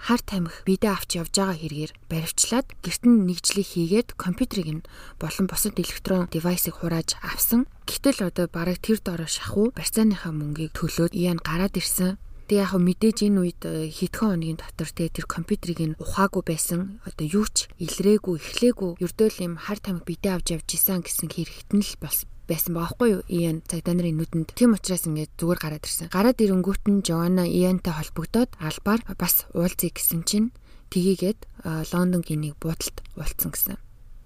[0.00, 4.86] хар тамхи бидээ авч явж байгаа хэрэгээр баривчлаад гэрт нь нэгжлийг хийгээд компьютерийг нь
[5.20, 7.68] болон бусад электрон девайсыг хурааж авсан.
[7.84, 12.16] Гэтэл одоо бараг тэр дороо шахуу барьцааныхаа мөнгийг төлөөд яан гараад ирсэн.
[12.46, 17.02] Тэг яг мэдээж энэ үед э, хэдхэн хоногийн дотор те тэр компьютерийг нь ухаагүй байсан.
[17.02, 19.02] Одоо юу ч илрээгүй, эхлээгүй.
[19.02, 23.22] Ердөөл юм хар тамхи бидээ авч явж исэн гэсэн хэрэгтэн л бас байсан баахгүй юу?
[23.26, 24.54] Иэн цагдаа нарын нүдэнд.
[24.54, 26.06] Тийм учраас ингээд зүгээр гараад ирсэн.
[26.14, 30.54] Гараад ирэнгүүт нь Жоанна Иэнтэй холбогдоод албаар бас уулзъя гэсэн чинь
[30.94, 31.42] тгийгээд
[31.90, 33.76] Лондонгийн нэг буудалд уулзсан гэсэн.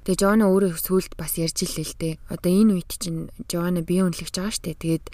[0.04, 2.14] Тэгээ Жоанна өөрөө сүулт бас ярьж илээ л дээ.
[2.28, 4.76] Одоо энэ үед чинь Жоанна бие үнэлж байгаа штэ.
[4.76, 5.08] Тэгээд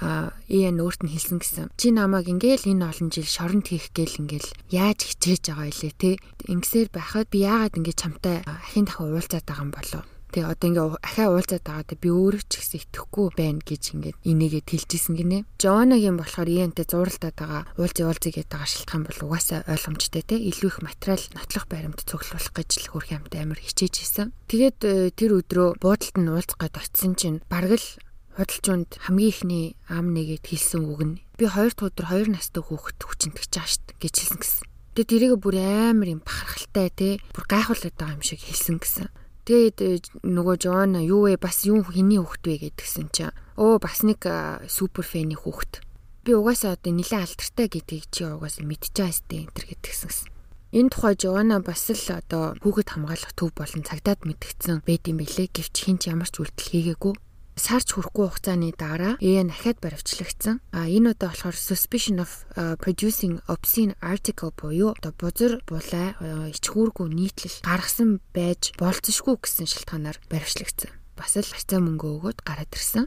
[0.00, 1.66] а ийн өөрт нь хэлсэн гэсэн.
[1.76, 6.10] Чи намайг ингээл энэ олон жил шоронд хийх гээл ингээл яаж хичээж байгаа илээ те.
[6.48, 10.04] Ингэсээр байхад би яагаад ингэ чамтай ахин дахин уулзаад байгаа юм болов?
[10.32, 14.68] Тэгээ одоо ингээ ахаа уулзаад байгаа би өөрөө ч ихсэн итгэхгүй байна гэж ингээд инээгээд
[14.72, 15.44] хэлжсэн гинэ.
[15.60, 20.40] Жоанагийн болохоор ийнтэй зууралдаад байгаа уулзъя уулзъя гэдэг байгаа шалтгаан бол угаасаа ойлгомжтой те.
[20.40, 24.32] Илүү их материал нотлох баримт цуглуулах гэж л хөрх юмтай амар хичээж исэн.
[24.48, 27.86] Тэгээд э, тэр өдрөө буудалд нь уулзах гээд очисон чинь бараг л
[28.32, 33.52] Худалчуунд хамгийн ихний ам нэгэд хэлсэн үг нь би хоёр өдөр хоёр настай хүүхэд хүчинтгэж
[33.60, 34.64] штт гэж хэлсэн гэсэн.
[34.96, 39.12] Тэгээ тэрийг бүр амар юм бахархалтай те бүр гайхуулаад байгаа юм шиг хэлсэн гэсэн.
[39.44, 44.00] Тэгээд э, нөгөө Жона юу вэ бас юу хэний хүүхэд вэ гэдгсэн чинь оо бас
[44.00, 44.24] нэг
[44.64, 45.84] супер фэний хүүхэд.
[46.24, 50.12] Би угаасаа одоо нилээ алдартай гэдгийг чи угаасаа мэдчихэе сте энэ төр гэдгсэн.
[50.72, 55.52] Энэ тухай Жона бас л одоо хүүхэд хамгаалах төв болон цагдаад мэдгдсэн байд юм билэ
[55.52, 57.12] гэвч хин ч ямар ч үйлдэл хийгээгүй
[57.56, 60.60] сарч хүрэхгүй хугацааны дараа ЭН ахаад баривчлагдсан.
[60.72, 66.16] А энэ удаа болохоор suspicion of uh, producing obscene article буюу одоо бузар булай
[66.52, 70.90] ичхүүргүй нийтлэл гаргасан байж болцсошгүй гэсэн шалтгаанаар баривчлагдсан.
[71.16, 73.06] Бас л харьцаа мөнгө өгөөд гараад ирсэн.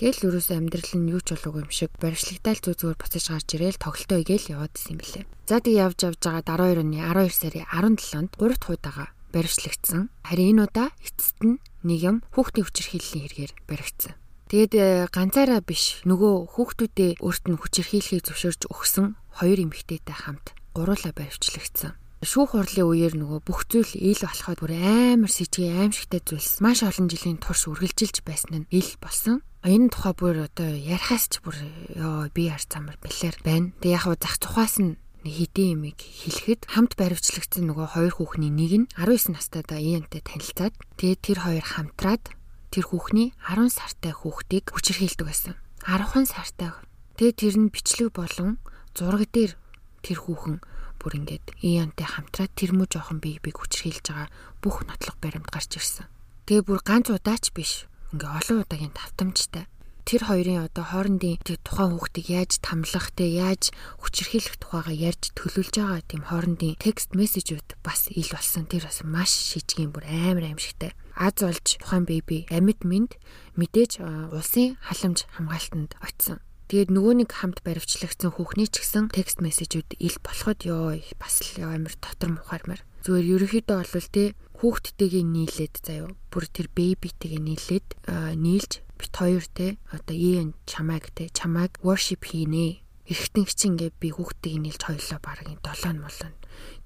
[0.00, 3.76] Тэгэл юуроос амьдрал нь юу ч болоогүй юм шиг баривчлагтаал зүү зүгээр буцаж гарч ирээл
[3.84, 5.24] тоглолтоо игээл яваад исэн юм билээ.
[5.44, 10.10] За тэг явж явж байгаа 12 оны 12 сарын 17-нд 3 дахь удаага баривчлагдсан.
[10.26, 14.14] Харин энэ удаа эцэст нь нэг юм хүүхдийн хүчирхийллийн хэрэгээр баригдсан.
[14.50, 21.14] Тэгээд э, ганцаараа биш нөгөө хүүхдүүдээ өөрт нь хүчирхийлхийг зөвшөөрж өгсөн хоёр эмэгтэйтэй хамт гуруула
[21.14, 21.94] баривчлагдсан.
[22.20, 27.08] Шүүх хурлын үеэр нөгөө бүх зүйл ил болоход бүр амар сэжиг аимшигтай зүйлс маш олон
[27.08, 29.40] жилийн турш үргэлжилж байсан нь ил болсон.
[29.64, 31.56] энэ тухай бүр одоо ярихаас ч бүр
[31.96, 33.72] ёо би яар замар бэлэр байна.
[33.80, 38.86] Тэг яг зах тухаас нь хэдийн юмыг хэлэхэд хамт баривчлагдсан нөгөө хоёр хүүхний нэг нь
[38.96, 42.24] 19 настайдаа Иэнтэй танилцаад тэгээд тэр хоёр хамтраад
[42.72, 45.54] тэр хүүхний 10 сартай хүүхдийг хүчирхийлдэг байсан.
[45.84, 46.72] 10 сартай.
[47.20, 48.56] Тэгээд тэр нь бичлэг болон
[48.96, 49.52] зураг дээр
[50.00, 50.56] тэр хүүхэн
[50.96, 54.28] бүр ингээд Иэнтэй хамтраад тэр муу жоохон бийг хүчирхийлж байгаа
[54.64, 56.08] бүх нотлох баримт гарч ирсэн.
[56.48, 57.84] Тэгээ бүр ганц удаач биш.
[58.16, 59.68] Ингээ олон удаагийн давтамжтай
[60.10, 63.70] тэр хоёрын одоо хоорондын тухайн хүүхдийг яаж тамлах те яаж
[64.02, 68.66] хүчирхийлэх тухайга ярьж төлөвлөж байгаа тийм хоорондын текст мессежүүд бас ил болсон.
[68.66, 70.98] Тэр бас маш шижгийн бүр амар аимшигтай.
[71.14, 73.06] Аз олж тухайн беби амьд минь
[73.54, 74.02] мэдээж
[74.34, 76.42] улсын халамж хамгаалтанд очсон.
[76.66, 81.62] Тэгээд нөгөө нэг хамт баривчлагдсан хүүхний ч гэсэн текст мессежүүд ил болоход ёо бас л
[81.62, 82.82] амар дотор мухаармаар.
[83.06, 87.88] Зүгээр ерөөхдөө бол те хүүхдтэйгээ нийлээд заяо бүр тэр бебитэйгээ нийлээд
[88.34, 92.84] нийлж бит хоёр те одоо ийн чамайг те чамайг worship хийнэ.
[93.10, 96.34] Эргэтэн чинь ингээ би хүүхдийг нийлж хоёлоо бараг 7 молон.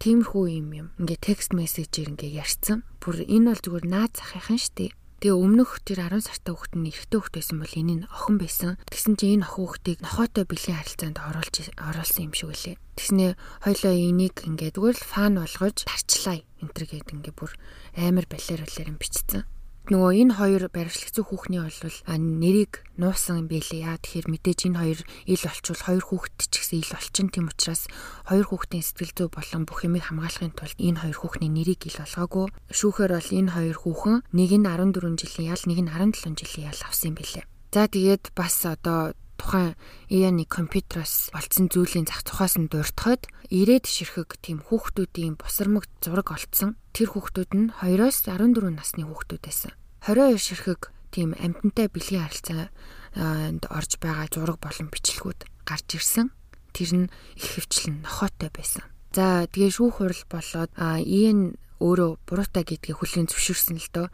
[0.00, 0.88] Тиймэрхүү юм юм.
[0.96, 2.86] Ингээ текст мессежээр ингээ ярьсан.
[3.02, 4.96] Бүр энэ бол зүгээр наад захынхан штэ.
[5.20, 8.72] Тэгээ өмнөх тэр 10 сартай хүүхэд нь эрэгтэй хүүхэд байсан бол энэ нь охин байсан.
[8.88, 12.76] Тэгсэн чинь энэ охин хүүхдийг нохоотой бэлгийн харилцаанд оруулж оруулсан юм шиг үлээ.
[12.96, 13.30] Тэгснээ
[13.64, 16.38] хоёлоо энийг ингээд зүгээр л фан болгож тарчлаа.
[16.60, 17.52] Энтэр гээд ингээ бүр
[17.96, 19.44] амар балер балер юм бичсэн
[19.84, 23.84] нөгөө энэ хоёр баримтлагцсан хүүхний бол нэрийг нуусан байлээ.
[23.84, 27.84] Яа тэгэхээр мэдээж энэ хоёр ил олчвол хоёр хүүхэд ч гэсэн ил олчин тийм учраас
[28.24, 32.46] хоёр хүүхдийн сэтгэл зүй болон бүх юмыг хамгаалахын тулд энэ хоёр хүүхний нэрийг ил болгоогүй.
[32.72, 36.80] Шүүхээр бол энэ хоёр хүүхэн нэг нь 14 жилийн ял, нэг нь 17 жилийн ял
[36.88, 37.44] авсан юм байлээ.
[37.74, 39.74] За тэгээд бас одоо тухайн
[40.10, 46.76] AI-ны компьютероос олдсон зүйлийн зах тухаас нь дуртахад ирээд ширхэг тийм хүүхдүүдийн босромог зураг олцсон.
[46.94, 49.72] Тэр хүүхдүүд нь 2-оос 14 насны хүүхдүүд байсан.
[50.06, 50.80] 22 ширхэг
[51.14, 56.34] тийм амтантай бэлгийн харилцаанд орж байгаа зураг болон бичлэгүүд гарч ирсэн.
[56.74, 58.84] Тэр нь их хөвчлэн нохоотой байсан.
[59.14, 60.70] За тэгээ шүүх хурал болоод
[61.06, 64.06] ийн өөрөө буруутай гэдгийг хүлээн зөвшөөрсөн л дөө.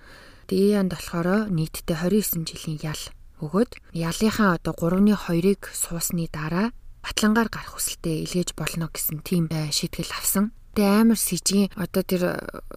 [0.52, 3.02] Тэгээ янд болохоор нийтдээ 29 жилийн ял
[3.40, 9.72] өгөөд ялынхаа одоо 3-ны 2-ыг суусны дараа батлангаар гарах хүсэлтэд илгээж болно гэсэн тийм э,
[9.72, 10.52] шийтгэл авсан.
[10.76, 12.34] Тэгээ амар сэжгийн одоо тэр э,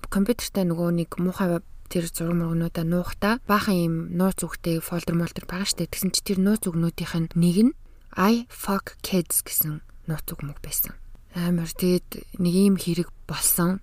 [0.08, 1.60] компьютертай нөгөө нэг муухай
[1.92, 6.40] тэр зураг мөргнүүдээ нуухта баахан юм нууц үгтэй фолдер молдер байгаа штэ тэгсэн чи тэр
[6.42, 7.74] нууц үгнүүдийнх нь нэг нь
[8.18, 10.98] I fuck kids гэсэн нууц үг мөг байсан.
[11.38, 13.82] Амар тэгэд нэг юм хэрэг болсон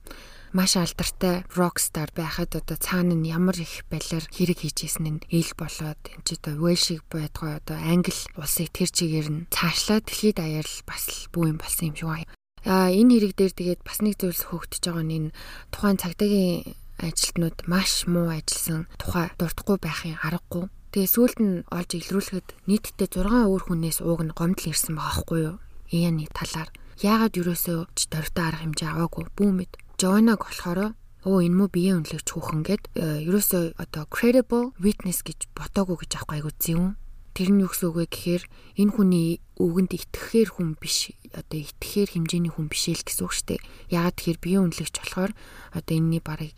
[0.53, 6.01] маш алдартай рокстар байхад одоо цаана нь ямар их балиар хэрэг хийжсэн нь ил болоод
[6.11, 11.05] энэ ч одоо Уэлшиг байдгаа одоо Англи улсыг тэр чигээр нь цаашлаад дэлхийд даяар бас
[11.07, 12.31] л бүү юм болсон юм шиг байна.
[12.67, 15.35] А энэ хэрэг дээр тэгээд бас нэг зүйлс хөөгдөж байгаа нь энэ
[15.71, 20.69] тухайн цагдаагийн ажилтнууд маш муу ажилласан тухай дуртахгүй байхын аргагүй.
[20.93, 25.39] Тэгээ сүүлд нь олж илрүүлэхэд нийтдээ 6 өөр хүнээс ууг нь гомдол ирсэн байгаа байхгүй
[25.47, 25.57] юу?
[25.95, 26.69] Ияны талаар.
[27.01, 30.97] Яагаад юусоо ч дөрвтэй арга хэмжээ аваагүй бүүмэд Joanna-г болохоор
[31.29, 36.17] оо энэ муу биеийн үнэлэгч хүүхэн гээд э, ерөөсөө одоо credible witness гэж ботоогүй гэж
[36.17, 36.97] авахгүй айгу зөв.
[37.37, 38.43] Тэр нь юу гэсэн үг вэ гэхээр
[38.81, 39.29] энэ хүний
[39.61, 43.61] үгэнд итгэхээр хүн биш одоо итгэхээр хэмжээний хүн биш л гэсэн үг шүү дээ.
[43.93, 45.33] Яагаад тэгэхээр биеийн үнэлэгч болохоор
[45.77, 46.57] одоо энэний барыг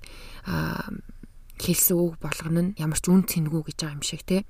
[1.58, 4.46] хэлсэн үг болгоно нь ямар ч үн цэнгүй гэж байгаа юм шиг те.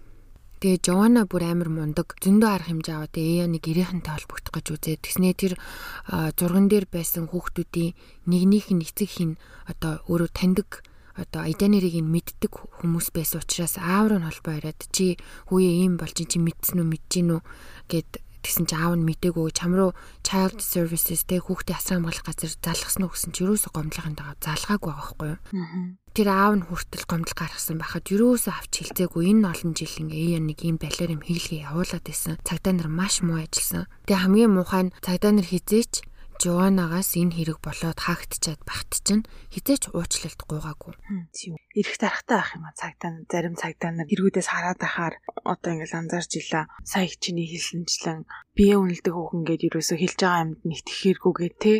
[0.62, 2.14] Тэгээ Жована бүр амар мундаг.
[2.22, 5.02] Зөндөө арга хэмжээ аваад Эяны гэрийнхэнтэй холбогдох гэж үзээ.
[5.02, 5.52] Тэгснээ тэр
[6.38, 7.98] зурган дээр байсан хүүхдүүдийн
[8.30, 10.86] нэгнийх нь эцэг хин одоо өөрөө таньдаг
[11.18, 15.18] одоо айданерийг нь мэддэг хүмүүс байсан учраас аавар нь холбоо яриад чи
[15.50, 17.40] хүүе ийм болж чи мэдсэн үү мэдэж гинүү
[17.90, 18.10] гэд
[18.46, 23.02] тэгсэн чи аав нь мдэггүй чам руу child services тэ хүүхдээ асран хамгаалах газар залгасан
[23.02, 25.38] уу гэсэн чи юусоо гомдлохын дагаа залгаагүй байгаа байхгүй юу
[26.16, 30.42] тэр аав нь хүртэл гомдол гаргасан байхад юусоо авч хилцээгүй энэ олон жил ингээ ээ
[30.44, 32.36] нэг ийм балиар юм хийлгээ явуулаад байсан.
[32.44, 33.88] Цагдаа нар маш муу ажилласан.
[34.04, 36.04] Тэгээ хамгийн муухай нь цагдаа нар хизээч
[36.42, 39.22] Жуанагаас энэ хэрэг болоод хаагдчаад багт чинь
[39.54, 40.94] хизээч уучлалт гуйгаагүй.
[41.30, 41.54] Тийм.
[41.78, 45.14] Ирэх тарахтай байх юм а цагдаа зарим цагдаа нар эргүүдээс хараад ахаар
[45.46, 46.66] одоо ингээл анзаарч илаа.
[46.82, 48.26] Сая чиний хэлсэнчлэн
[48.58, 51.74] бие үнэлдэг хүүхэн гээд юусоо хэлж байгаа юмд нэгт хэрэггүйгээ те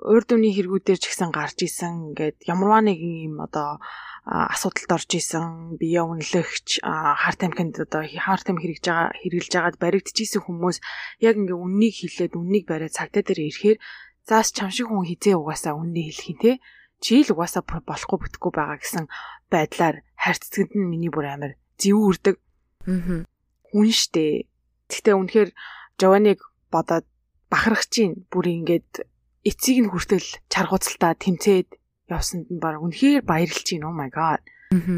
[0.00, 3.80] урд үний хэрэгүүдээр ч гэсэн гарч исэн ингээд ямарваа нэгэн юм одоо
[4.24, 10.40] асуудалд орж исэн бие үнэлэгч харт амхинд одоо харт амх хэрэгж байгаа хэрэгжилж байгаад баригдчихсэн
[10.44, 10.76] хүмүүс
[11.20, 13.78] яг ингээ үннийг хэлээд үннийг бариад цагтаа дээр ирэхээр
[14.24, 16.52] заас чам шиг хүн хизээ угаасаа үннийг хэлэх юм те
[17.00, 19.04] чи л угаасаа болохгүй бүтэхгүй байгаа гэсэн
[19.52, 22.36] байдлаар харьцагд нь миний бүр амар зэв үрдэг.
[22.84, 23.24] Аа.
[23.72, 24.44] Хүн штэ.
[24.88, 25.50] Гэхдээ үнэхээр
[25.96, 27.08] Жованыг бодоод
[27.48, 29.08] бахарах чинь бүр ингээд
[29.44, 31.68] эцийг нь хүртэл чаргууцалтаа тэмцээд
[32.12, 33.88] явсанд нь баг үнэхээр баярлж байна.
[33.88, 34.42] Oh my god.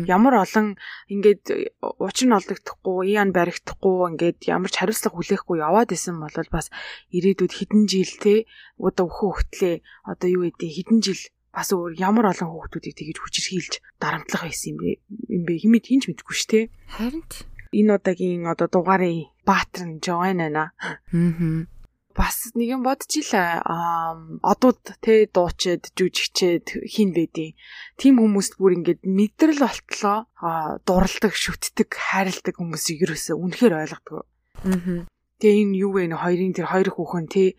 [0.04, 0.76] Ямар олон
[1.08, 6.68] ингээд учир нь олдогдохгүй, яан баригдахгүй ингээд ямар ч хариуцлага хүлээхгүй яваад исэн бол бас
[7.16, 8.44] ирээдүйд хэдэн жил те
[8.76, 9.76] одоо өхөө хөлтлээ
[10.12, 11.22] одоо юу гэдэг хэдэн жил
[11.56, 14.90] бас өөр ямар олон хүүхдүүдийг тэгэж хүчирхийлж дарамтлах байсан юм бэ?
[15.40, 15.52] Юм бэ?
[15.64, 16.60] Химэд хинч мэдгүй шүү те.
[16.92, 17.24] Харин
[17.72, 19.32] энэ удаагийн одоо дугаарын
[20.04, 20.76] Жоан байна.
[20.76, 21.00] Аа
[22.14, 23.60] бас нэг юм бодчихлаа.
[23.64, 27.56] Аа одууд те дуучид, жүжигчээд хин байдیں۔
[27.98, 30.28] Тим хүмүүст бүр ингээд мэдрэл болтлоо.
[30.38, 34.24] Аа дурладаг, шүтдэг, хайрладаг хүмүүсийг ерөөсөө үнэхээр ойлгодог.
[34.68, 35.08] Аа.
[35.40, 36.12] Тэгээ энэ юу вэ?
[36.12, 37.58] Хоёрын тэр хоёр хүүхэн те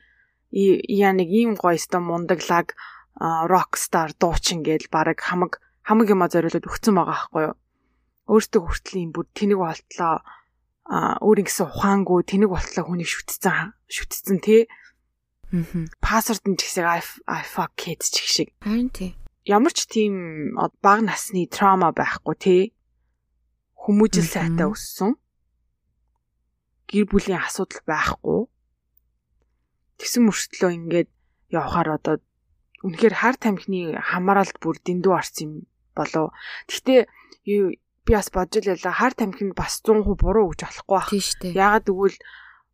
[0.53, 2.77] яа нэг ийм өстө мундаглаг
[3.19, 7.55] рокстар дуучин гээл баг хамаг хамаг юма зориулаад өгцөн байгаа байхгүй юу?
[8.29, 10.21] Өөртөө хүртэл юм бүр тэнэг болтлоо
[10.83, 14.65] а өөрийн гэсэн ухаангүй тэнэг болтлоо хүнийг шүтцэн шүтцэн тий.
[15.53, 15.85] Аа.
[16.01, 16.85] Пассворд нь ч гэсэн
[17.29, 18.49] I fuck kids ч шиг.
[18.65, 19.13] Харин тий.
[19.45, 22.63] Ямар ч тийм бага насны траума байхгүй тий.
[23.77, 25.13] Хүмүүжил сайтай өссөн.
[26.89, 28.49] Гэр бүлийн асуудал байхгүй.
[30.01, 31.09] Тэгсэн мөртлөө ингээд
[31.53, 32.15] явхаар одоо
[32.81, 35.53] үнэхээр хар тамхины хамааралд бүр дэндүү орсон юм
[35.95, 36.33] болов.
[36.67, 37.05] Гэхдээ
[37.45, 41.11] би бас бодж илээ хар тамхинд бас 100% буруу гэж болохгүй байх.
[41.55, 42.17] Яагаад гэвэл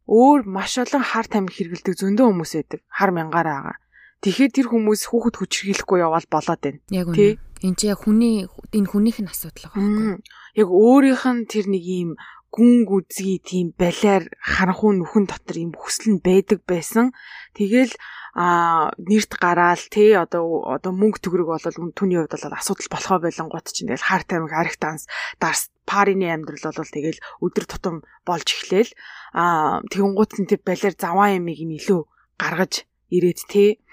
[0.09, 2.81] өөр маш олон хар тамхи хэрэгэлдэг зөндөө хүмүүс байдаг.
[2.89, 3.77] Хар мянгаараа.
[4.25, 6.81] Тэгэхээр тэр хүмүүс хүүхэд хүчрхийлэхгүй явбал болоод байна.
[6.89, 7.37] Яг үнэ.
[7.61, 10.17] Энд чи яг хүний энэ хүнийх нь асуудал байгаа байхгүй.
[10.57, 12.09] Яг өөрийнх нь тэр нэг юм
[12.53, 17.13] гүн гүзгий тийм балиар харанхуй нүхэн дотор юм хүсэл нь байдаг байсан.
[17.57, 17.93] Тэгэл
[18.33, 23.49] а нэрт гараал тий одоо одоо мөнгө төгрөг болол түүний хувьд бол асуудал болохоо байлан
[23.49, 25.09] гот чинь тэгэл хар тамиг арих данс
[25.41, 27.95] дарс парины амьдрал бол тэгэл өдөр тутам
[28.29, 28.93] болж эхлээл
[29.33, 32.01] а тэгэн гут нь тэр балиар заваа ямиг нь илүү
[32.37, 33.41] гаргаж ирээд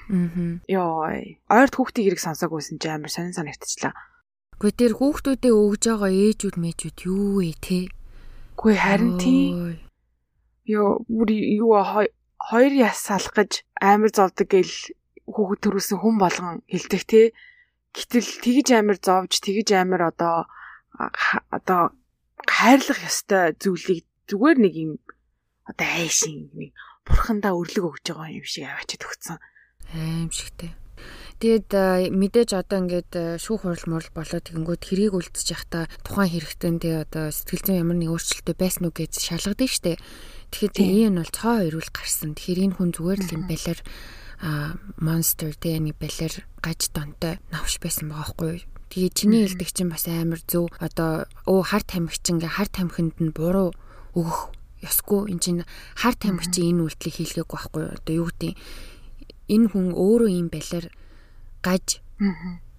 [0.06, 0.62] Аа.
[0.70, 1.10] Йоо.
[1.50, 3.94] Ойрт хүүхдийн хэрэг сонсоогүйсэн чи амар сонин санагдчихлаа.
[4.62, 7.90] Гэхдээ тэр хүүхдүүдэд өгж байгаа ээжүүд мэжүүд юу вэ те?
[8.56, 9.78] Гүй харин тийм.
[10.66, 11.76] Йоо бүр юу
[12.48, 14.74] хоёр яс салгаж амар зовдөг гэл
[15.30, 17.22] хүүхэд төрүүлсэн хүн болгон хэлдэг те.
[17.94, 20.48] Гэтэл тэгж амар зовж тэгж амар одоо
[21.52, 21.82] одоо
[22.46, 24.92] хайрлах ёстой зүйлийг зүгээр нэг юм
[25.68, 26.70] одоо айшин нэг
[27.06, 29.38] бурхандаа өрлөг өгж байгаа юм шиг аваачаад өгцөн.
[29.94, 30.70] Аимшигтэй.
[31.36, 31.68] Тэгээд
[32.16, 37.28] мэдээж одоо ингээд шүүх хурал мурал болоод тэгэнгүүт хэрийг үлдсэж явахдаа тухайн хэрэгтэн тэгээ одоо
[37.28, 40.00] сэтгэл зүйн ямар нэг өөрчлөлтөө байсан уу гэж шалгадаг штеп.
[40.48, 42.32] Тэгэхээр энэ бол цоо ирүүл гарсан.
[42.40, 43.78] Тэгэхээр энэ хүн зүгээр л юм балер
[44.40, 46.32] а монстер тэгээ нэг балер
[46.64, 48.64] гаж донтой навш байсан байгаа хгүй юу?
[48.88, 50.72] Тэгээ чиний хэлдэг чинь бас амар зөв.
[50.80, 53.76] Одоо өө хар тамхич ингээ хар тамхинд нь буруу
[54.16, 55.32] өгөх ёсгүй.
[55.36, 55.68] Энд чинь
[56.00, 57.92] хар тамхич энэ үйлдэлийг хийлгээгүй байхгүй юу?
[57.92, 58.52] Одоо юу гэдэг
[59.52, 60.84] энэ хүн өөрөө юм балер
[61.66, 61.98] гаж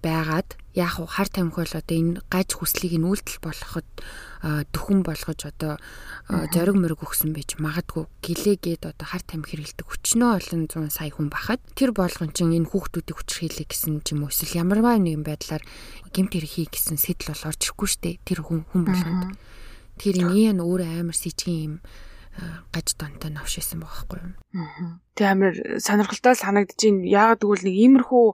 [0.02, 3.88] байгаад яг хар тамхи бол одоо энэ гаж хүслийг нь үйлдэл болгоход
[4.70, 5.74] дөхөн болгож одоо
[6.54, 8.06] зориг мөрөг өгсөн байж магадгүй.
[8.22, 12.70] Гэлээгээд одоо хар тамхи хэрэгэлдэг хүчнөө олон зуун сая хүн бахад тэр болгон чинь энэ
[12.70, 15.66] хүүхдүүдийг хүчрхийлэх гэсэн ч юм уу эсвэл ямарваа нэгэн байдлаар
[16.14, 19.34] гемт хэрэг хий гэсэн сэтэл бол орж ирэхгүй штэ тэр хүн хүн болгонд.
[19.98, 21.74] Тэр энэ өөр амар сэжгийн юм
[22.72, 25.00] гаж донтой новш исэн байгаа байхгүй юу.
[25.14, 27.04] Тэг амир сонирхолтой санагдаж байна.
[27.04, 28.26] Яагаад гэвэл нэг иймэрхүү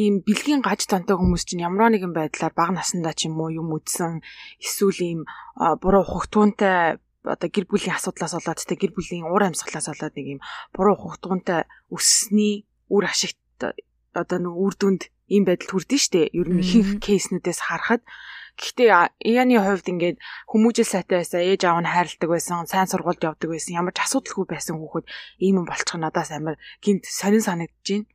[0.00, 3.68] ийм бэлгийн гаж донтой хүмүүс чинь ямар нэгэн байдлаар бага насндаа ч юм уу юм
[3.76, 4.24] үдсэн
[4.62, 5.20] эсвэл ийм
[5.82, 10.40] буруу хугтуунтай одоо гэр бүлийн асуудлаас болоод тэ гэр бүлийн уур амьсгалаас болоод нэг ийм
[10.74, 13.38] буруу хугтуунтай өссний үр ашигт
[14.12, 16.28] одоо нэг үр дүнд ийм байдал хүрдэн штэ.
[16.34, 18.02] Ер нь ихэнх кейснүүдээс харахад
[18.62, 23.50] Гэхдээ Яны хувьд ингээд хүмүүжил сайтай байсан, ээж аав нь хайрладаг байсан, сайн сургуульд явдаг
[23.50, 25.06] байсан, ямар ч асуудалгүй байсан хүүхэд
[25.42, 28.06] ийм юм болчих нь надаас амар гинт сонин санагдаж байна.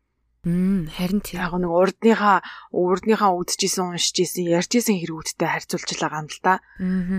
[0.48, 1.44] Мм харин тийм.
[1.44, 2.40] Яг нэг урдныхаа
[2.72, 6.54] урдныхаа үдчихсэн уншижсэн ярьжсэн хэрэгүүдтэй харьцуулж байгаа юм л да.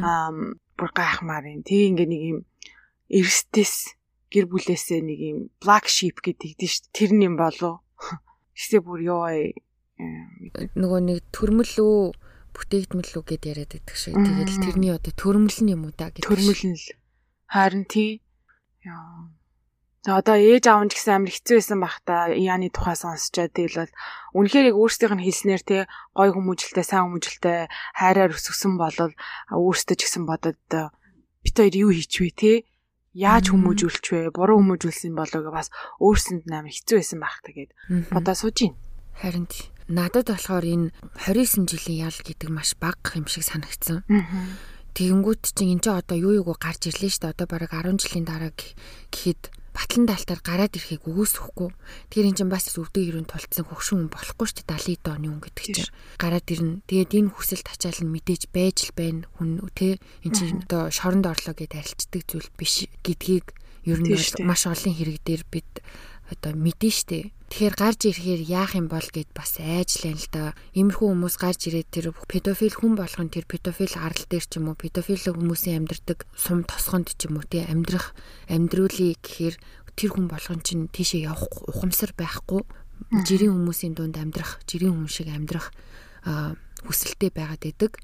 [0.00, 0.32] Аа
[0.80, 1.60] бүр гайхмаар юм.
[1.68, 2.38] Тэг ингээ нэг юм
[3.12, 3.92] эрсдэс
[4.32, 6.88] гэр бүлээсээ нэг юм black sheep гэдэг дээ шүү.
[6.96, 7.84] Тэр нь юм болов.
[8.56, 9.28] Эсвэл бүр ёо
[10.78, 12.00] нөгөө нэг төрмөл үү
[12.58, 14.18] бүтээгдмэл үү гэд яриад байдаг шиг.
[14.18, 16.26] Тэгэл тэрний одоо төрмөл нь юм уу да гэдэг.
[16.26, 16.86] Төрмөл нь л.
[17.46, 18.20] Харин тий.
[18.82, 19.30] Яа.
[20.06, 23.82] Одоо ээж аав нь ч гэсэн амар хэцүү байсан бах та Яны тухай сонсчоод тэгэл
[23.82, 23.92] бол
[24.40, 25.78] үнэхээр яг өөрсдийнх нь хэлснээр те
[26.16, 27.68] гой хүмүүжлэлтэй сайн хүмүүжлэлтэй
[27.98, 29.12] хайраар өсгсөн болол
[29.52, 30.56] өөрсдөө ч гэсэн бодод
[31.44, 32.52] бит хоёр юу хийчвэ те
[33.12, 35.68] яаж хүмүүжүүлч вэ буруу хүмүүжүүлсэн болоо гэ бас
[35.98, 37.70] өөрсөнд амар хэцүү байсан бах та гэд
[38.14, 38.74] бодоо сууж гин
[39.18, 39.50] харин
[39.88, 40.86] надад болохоор энэ
[41.16, 44.04] 29 жилийн ял гэдэг маш бага юм шиг санагдсан.
[44.92, 47.34] Тэгэнгүүт чинь энэ ч одоо юу юуг гарч ирлээ шүү дээ.
[47.34, 51.70] Одоо бараг 10 жилийн дараа гэхэд батлан даалтаар гараад ирэхийг үгүйсэхгүй.
[52.10, 55.42] Тэгэхээр эн чинь бас өвдөг хэрүүн тулцсан хөгшин хүн болохгүй шүү дээ 70 оны хүн
[55.46, 55.92] гэдэг чинь.
[56.18, 56.82] Гараад ирнэ.
[56.90, 59.22] Тэгээд энэ хүсэл тачаал нь мэдээж байж л байна.
[59.38, 63.54] Хүн тэ эн чинь одоо шоронд орлоо гэдээ арилждаг зүйл биш гэдгийг
[63.86, 64.10] ер нь
[64.42, 65.70] маш олон хэрэг дээр бид
[66.26, 67.30] одоо мэдэн штэ.
[67.48, 70.44] Тэгэхээр гарч ирэхээр яах юм бол гэд бас айжлаа л да.
[70.76, 74.76] Иймэрхүү хүмүүс гарч ирээд тэр педофил хүн болгон тэр педофил арал дээр ч юм уу
[74.76, 78.12] педофил хүмүүсийн амьдардаг сум тосгонд ч юм уу тий амьдрах
[78.52, 79.56] амьдруулъя гэхээр
[79.96, 82.62] тэр хүн болгон чинь тийшээ явах ухамсар байхгүй
[83.24, 85.72] жирийн хүмүүсийн дунд амьдрах жирийн хүн шиг амьдрах
[86.84, 87.96] хүсэлтэй байгаад идэг.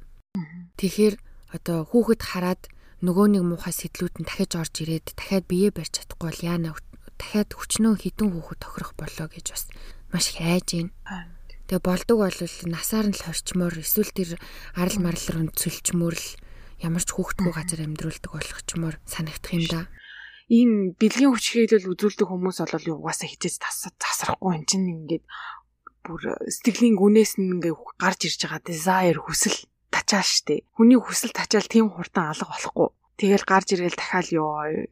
[0.81, 1.15] Тэгэхээр
[1.53, 2.63] одоо хүүхэд хараад
[3.05, 6.75] нөгөө нэг муухай сэтлүүд нь дахиж орж ирээд дахиад бие барьж чадахгүй бол яана
[7.25, 9.65] дахиад хүчнөө хідэн хүүхэд тохирох болоо гэж бас
[10.13, 11.33] маш их айж байна.
[11.65, 14.37] Тэгээ болдог бол насаар нь л хорчмоор эсвэл тэр
[14.77, 16.29] арал марал руу цөлчмөр л
[16.85, 19.89] ямар ч хүүхдгүй газар амьдруулдаг болох чмоор санагдах юм да.
[20.53, 25.25] Ийм бэлгийн хүч хийлэл үзүүлдэг хүмүүс бол угаасаа хитэж засрахгүй эн чинь ингээд
[26.05, 29.57] бүр сэтгэлийн гүнээс нь ингээ гарч ирж байгаа desire хүсэл
[29.89, 30.69] тачаал штэ.
[30.77, 32.93] Хүний хүсэл тачаал тийм хурдан алга болохгүй.
[33.17, 34.85] Тэгэл гарч ирээл дахиад ёо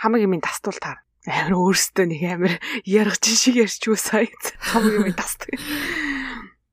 [0.00, 5.14] хамаг юм тастуул таар амар өөрөөсөө нэг амар яргаж шиг ярьч юу сайд хамгийн юм
[5.14, 5.54] тасдаг.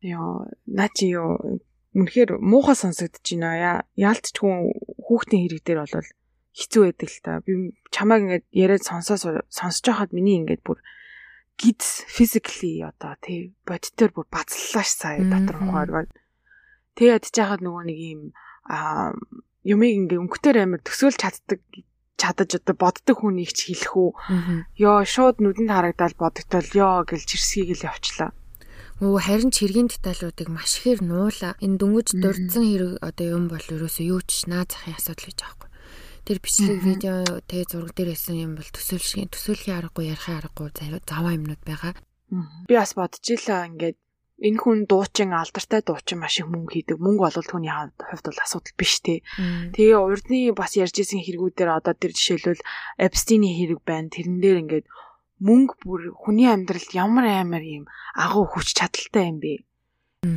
[0.02, 1.62] Яа, начи юу
[1.93, 3.86] үнэхээр муухай сонсогдож байна.
[3.93, 4.54] Яалтчгүй
[5.06, 6.10] хүүхдийн хэрэг дээр бол
[6.54, 7.32] хэцүү байдаг л та.
[7.45, 7.54] Би
[7.93, 9.18] чамааг ингээд яриад сонсоо
[9.50, 10.82] сонсож байхад миний ингээд бүр
[11.60, 16.10] гидс physically одоо тий бодитоор бүр бацлааш сая дотор ухаар.
[16.97, 18.22] Тэгээд ядчихад нөгөө нэг юм
[18.66, 19.14] аа
[19.66, 21.62] юмыг ингээ өнгөтөр амир төсөөлж чаддаг
[22.20, 24.11] чадаж одоо боддог хүнийг ч хэлэх үү.
[24.84, 28.36] Йоо шууд нүдэнд харагдаад бодогдол ёо гэж чирсгийг л явчлаа.
[28.99, 31.55] Өө харин чиргийн деталуудыг маш ихээр нуула.
[31.63, 35.70] Энэ дөнгөж дурдсан хэрэг одоо юм бол ерөөсөө юу ч наа захын асуудал гэж аахгүй.
[36.28, 37.15] Тэр бичлэг видео
[37.47, 40.67] тэгээ зураг дээр хэлсэн юм бол төсөөлшгийн төсөөлхийн аргагүй ярихын аргагүй
[41.07, 41.95] заваа юмнууд байгаа.
[42.67, 43.97] Би бас бодчихлаа ингээд
[44.40, 46.98] энэ хүн дуучин алдартай дуучин маш их мөнгө хийдэг.
[47.00, 49.20] Мөнгө бол түүний хувьд бол асуудал биш те.
[49.76, 52.64] Тэгээ урдны бас ярьж исэн хэрэгүүдээр одоо тэр жишээлбэл
[52.98, 54.08] Эпстиний хэрэг байна.
[54.08, 54.86] Тэрэн дээр ингээд
[55.44, 57.84] мөнгө бүр хүний амьдралд ямар амар юм
[58.16, 59.54] агуу хүч чадалтай юм бэ?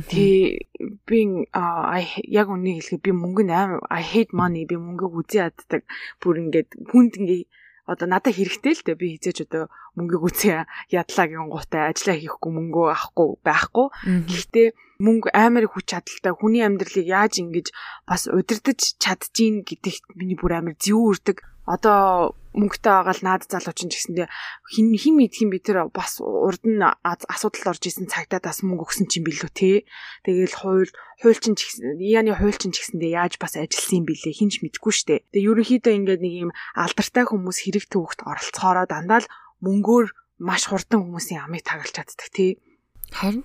[0.07, 0.67] Тий
[1.07, 1.19] би
[1.51, 3.51] яг үнийг хэлэхэд би мөнгөнд
[3.91, 5.83] I hate money би мөнгөг үзий яддаг.
[6.23, 7.47] Бүр ингээд хүнд ингээд
[7.83, 9.67] одоо надад хэрэгтэй л дээ би хизээч одоо
[9.99, 13.87] мөнгөг үсээ ядлаа гин гутай ажиллаа хийхгүй мөнгөө авахгүй байхгүй.
[14.31, 14.67] Гэхдээ
[15.03, 17.67] мөнгө амар хүч чадалтай хүний амьдралыг яаж ингэж
[18.07, 21.37] бас удирдах чадчихин гэдэгт миний бүр амар зэвүү үрдэг.
[21.63, 24.27] Одоо мөнгөтэй байгаа л наад залуучин ч гэсэндээ
[24.69, 29.09] хин хин мэдхийн би тэр бас урд нь асуудалд орж исэн цагтаа бас мөнгө өгсөн
[29.09, 29.89] чинь билүү те.
[30.21, 30.91] Тэгээл хууль
[31.25, 35.25] хуульчин ч гэсэн яаны хуульчин ч гэсэндээ яаж бас ажилласан юм бэлээ хинч мэдгүй штэ.
[35.33, 39.31] Тэгээ ерөнхийдөө ингээд нэг юм алдартай хүмүүс хэрэг төвөгт оролцоороо дандаа л
[39.65, 40.05] мөнгөөр
[40.45, 42.61] маш хурдан хүмүүсийн амыг тагалж чаддаг тий.
[43.09, 43.41] Харин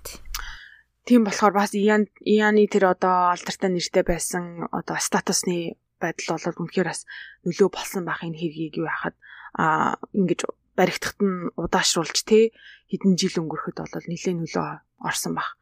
[1.08, 6.88] тийм болохоор бас Ян Яны тэр одоо алдартай нэртэй байсан одоо статусны байдал бол үнэхээр
[6.88, 7.04] бас
[7.44, 9.14] нөлөө болсон байх энэ хэргийг юу яхад
[9.58, 10.46] а ингэж
[10.78, 12.54] баригдахад нь удаашруулж тий
[12.90, 14.68] хэдэн жил өнгөрөхөд бол нэлээд нөлөө
[15.02, 15.58] орсон баг.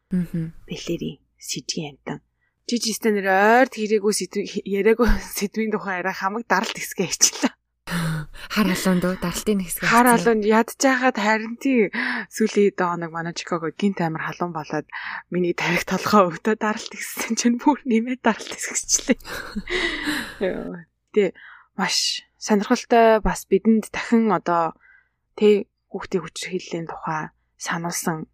[0.69, 2.21] Бэлэри сэжгийн амтан.
[2.67, 4.13] Жижигстэн нэр ойрт хэрэггүй
[4.67, 5.07] яриаггүй
[5.37, 7.56] сэдвийн тухай арай хамаг даралт хэсгээ хичлээ.
[8.47, 9.83] Хар халуунд уу даралтын хэсэг.
[9.83, 11.91] Хар халуунд ядчихад харин тий
[12.31, 14.87] сүүлийн доо нэг манай Чикаго гинт амир халуун болоод
[15.33, 19.19] миний тарих толгоо өвдөө даралт гэсэн чинь бүр нэмээд даралт хэсэгчлээ.
[21.13, 21.35] Тэ
[21.75, 24.73] маш сонирхолтой бас бидэнд дахин одоо
[25.35, 27.29] тий хүүхдийн хүч хиллийн тухай
[27.59, 28.31] сануулсан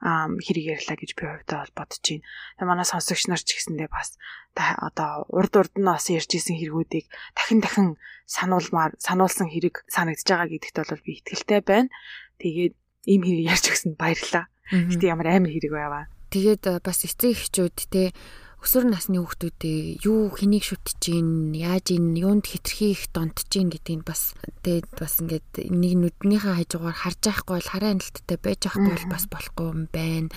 [0.00, 2.24] хэрэг ярьлаа гэж би хувьдаа бол бодож байна.
[2.56, 4.16] Тэгээ манай сонсогч нар ч гэсэндээ бас
[4.56, 7.88] одоо урд урд нь бас ярьж исэн хэрэгүүдийг дахин дахин
[8.24, 11.92] сануулмаар сануулсан хэрэг санагдж байгаа гэдэгт бол би итгэлтэй байна.
[12.40, 12.74] Тэгээд
[13.12, 14.48] ийм хэрэг ярьж өгсөнд баярлалаа.
[14.72, 16.04] Гэтэ ямар амар хэрэг байваа.
[16.32, 18.14] Тэгээд бас эцэг эхчүүд те
[18.60, 24.04] өсвөр насны хүүхдүүдээ юу хэнийг шүтэж гин яаж ин юунд хитрхи их донтож гин гэдгийг
[24.04, 29.08] бас тэгээд бас ингээд нэг нүднийхээ хажуугаар харж байхгүй бол хараа анилттай байж байхгүй бол
[29.08, 30.28] бас болохгүй юм байна.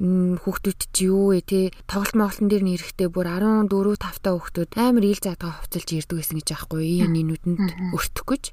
[0.00, 1.44] Хүүхдүүд чи юу вэ?
[1.44, 5.88] Те тоглолт моголтон дээр нь эрэхтэй бүр 14 5 та хүүхдүүд амар ил заатгаа хувцалж
[5.92, 7.04] ирдэг гэсэн гэж аахгүй.
[7.04, 8.44] Яаны нүдэнд өртөх гэж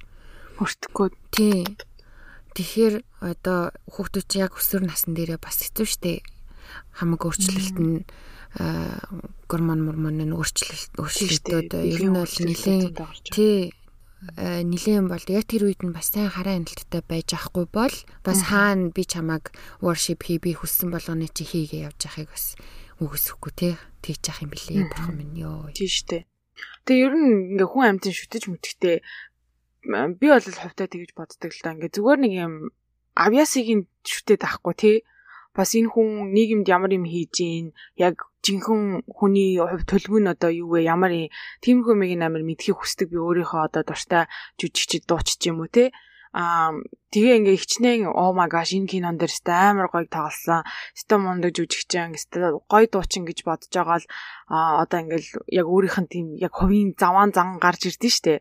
[0.60, 1.08] өртөхгүй.
[1.32, 1.64] Тий
[2.58, 6.26] Тэгэхээр одоо хүүхдүүд чи яг өсвөр насн дээрээ бас хэцүү шттэ
[6.98, 8.02] хамаг өөрчлөлт нь
[8.58, 12.93] гормон мормон нь өөрчлөлт өөрчлөлтүүд ер нь бол нэлийн
[13.30, 13.70] тий
[14.38, 17.95] нилийн бол яг тэр үед нь бас сайн хараа хяналттай байж ахгүй бол
[18.26, 22.58] бас хаана би чамайг worship хий би хүссэн болгоны чи хийгээ явж яхахыг бас
[22.97, 23.74] үгүйсэхгүй тий.
[24.01, 26.26] Тэгж яах юм бэлээ бурхан минь ёо тий штэ.
[26.89, 28.97] Тэгээ ер нь ингээ хүн амьтан шүтэж мүтгэхдээ
[30.18, 31.78] би бол хувьдаа тэгж боддог л да.
[31.78, 32.53] Ингээ зүгээр нэг юм
[33.14, 34.97] авьяасыг шүтээд авахгүй тий.
[35.53, 40.52] Бас энэ хүн нийгэмд ямар юм хийж гин яг жинхэнэ хүний хувь төлөв нь одоо
[40.56, 40.88] юу вэ?
[40.88, 41.12] Ямар
[41.60, 44.24] тийм хүмүүсийг амар мэдхийг хүсдэг би өөрийнхөө одоо дуртай
[44.56, 45.91] жүжигчд дуучч юм уу тий
[46.38, 46.70] Аа
[47.14, 50.62] тэгээ ингээ хичнээн oh my gosh энэ кинон дээр сте амар гоё тоглосон.
[50.93, 52.38] Сте мундаг жүжигчин сте
[52.68, 54.08] гоё дуучин гэж бодож байгаа л
[54.52, 58.34] а одоо ингээл яг өөрийнх нь тийм яг хувийн заваан зан гарч ирдэ штэ.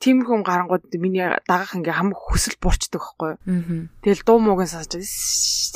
[0.00, 3.36] Тиймэрхүү гарангууд миний дагах ингээ хам хүсэл бурчдаг байхгүй.
[4.00, 5.04] Тэгэл дуу мууг нь сонсож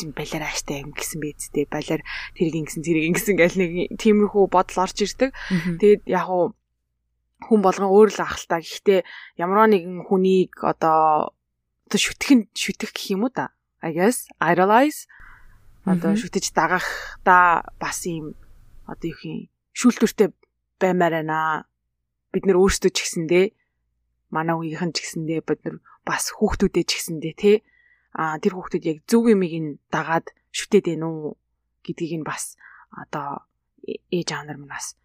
[0.00, 2.00] тийм балиар ааштай юм гэсэн бийцтэй балиар
[2.32, 5.28] тэрийг ингэсэн тэрийг ингэсэн гэл нэг тиймэрхүү бодол орж ирдэг.
[5.76, 6.56] Тэгээд яг уу
[7.44, 8.64] хүн болгон өөр л ахaltaа.
[8.64, 9.04] Гэхдээ
[9.36, 11.36] ямар нэгэн хүнийг одоо
[11.84, 13.52] одоо шүтгэн шүтэх гэх юм уу да.
[13.84, 15.04] I guess idolize
[15.84, 16.88] одоо шүтэж дагах
[17.28, 18.32] да бас юм
[18.88, 20.32] одоо юу юм шүүлтүртэй
[20.80, 21.68] баймаар байна.
[22.32, 23.44] Бид нэр өөрсдөө ч гэсэндээ
[24.30, 27.56] манай үеийнхэн ч гэсэндээ бид нар бас хүүхдүүдээ ч гэсэндээ тий
[28.14, 31.36] а тэр хүүхдүүд яг зөв юмыг нь дагаад шүтээд байна уу
[31.82, 32.56] гэдгийг нь бас
[32.94, 33.42] одоо
[33.84, 34.96] ээж аав нар манаас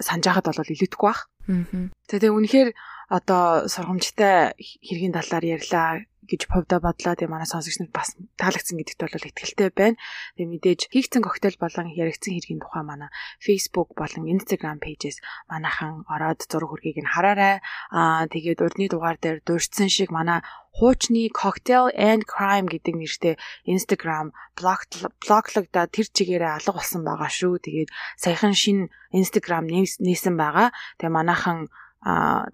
[0.00, 1.28] санаж байхад бол илүүдэхгүй бах.
[1.50, 1.90] Аа.
[2.08, 2.70] Тэгээ үнэхээр
[3.12, 5.88] одоо сургамжтай хэргийн талаар ярьлаа
[6.30, 7.14] гэж хувьдаа бодлоо.
[7.14, 10.00] Тэгээ манай сонсогч нар бас таалагдсан гэдэгт бол итгэлтэй байна.
[10.36, 15.18] Тэгээ мэдээж хийгцэн коктейл болон яригдсан хэргийн тухай манай Facebook болон Instagram пэйжээс
[15.52, 17.60] манайхан ороод зураг хүргийг нь хараарай.
[17.92, 20.40] Аа тэгээд урдны дугаар дээр дурдсан шиг манай
[20.74, 27.62] хуучны Cocktail and Crime гэдэг нэртэй Instagram блоглогдоо тэр чигээрээ алга болсон байгаа шүү.
[27.62, 30.74] Тэгээд саяхан шинэ Instagram нээсэн байгаа.
[30.98, 31.70] Тэгээ манайхан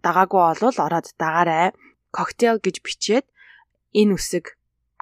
[0.04, 1.72] дагаагүй болвол ороод дагаарай.
[2.12, 3.24] Cocktail гэж бичээд
[3.94, 4.60] энэ үсэг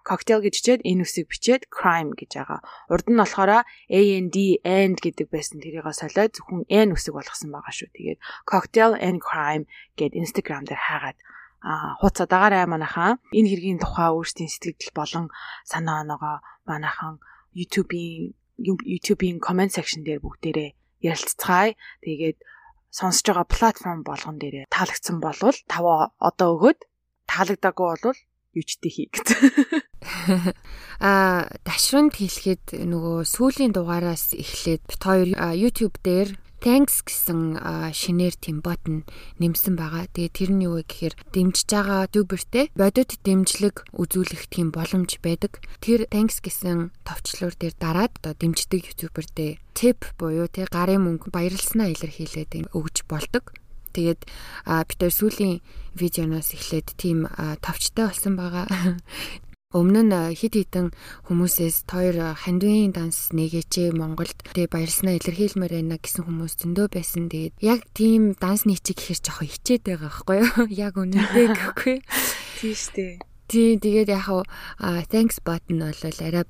[0.08, 2.60] cocktail гэж чихэд энэ үсэг бичээд crime гэж байгаа.
[2.88, 7.92] Урд нь болохоор AND and гэдэг байсан тэрийг солиод зөвхөн N үсэг болгосон байгаа шүү.
[7.92, 8.18] Тэгээд
[8.48, 9.68] cocktail and crime
[10.00, 11.18] гэд Instagram дээр хаагаад
[11.60, 15.26] а хууцаа дагаарай манайхаа энэ хэргийн тухай өөрсдийн сэтгэл болон
[15.66, 16.38] санаа оноогоо
[16.70, 17.18] манайхан
[17.58, 20.70] YouTube-ийн YouTube-ийн comment section дээр бүгдээрээ
[21.02, 21.74] ярилцгаая.
[22.06, 22.38] Тэгээд
[22.94, 25.84] сонсож байгаа платформ болгон дээр таалагдсан болвол тав
[26.16, 26.80] одоо өгөөд
[27.26, 28.18] таалагдаагүй болвол
[28.58, 29.38] юучтэй хий гэсэн.
[30.98, 37.54] Аа дашрамд хэлэхэд нөгөө сүүлийн дугаараас эхлээд бит хоёр YouTube дээр Thanks гэсэн
[37.94, 39.06] шинээр тийм ботн
[39.38, 40.10] нэмсэн байгаа.
[40.10, 45.62] Тэгээ тэр нь юу вэ гэхээр дэмжиж байгаа тубертэй бодит дэмжлэг үзүүлэх тийм боломж байдаг.
[45.78, 51.94] Тэр Thanks гэсэн товчлуур дээр дараад одоо дэмждэг ютубертэй tip буюу тий гарын мөнгө баярлснаа
[51.94, 53.54] илэрхийлээд өгж болдог.
[53.98, 54.22] Тэгээд
[54.86, 55.58] бид тэр сүүлийн
[55.98, 57.26] видеоноос эхлээд тийм
[57.58, 58.70] товчтой болсон байгаа.
[59.68, 60.96] Өмнө нь хит хитэн
[61.28, 67.28] хүмүүсээс тойр хандвийн данс нэгээч Монголд тэгээ баярлснаа илэрхийлмээр байна гэсэн хүмүүс зөндөө байсан.
[67.28, 70.64] Тэгээд яг тийм данс нийчиг гэхэр жоохон хичээд байгаа байхгүй юу?
[70.88, 71.96] Яг үнэндээ гэхгүй.
[72.00, 73.20] Тийм штэ.
[73.48, 76.44] Тий, тэгээд яг аа thanks button бол арай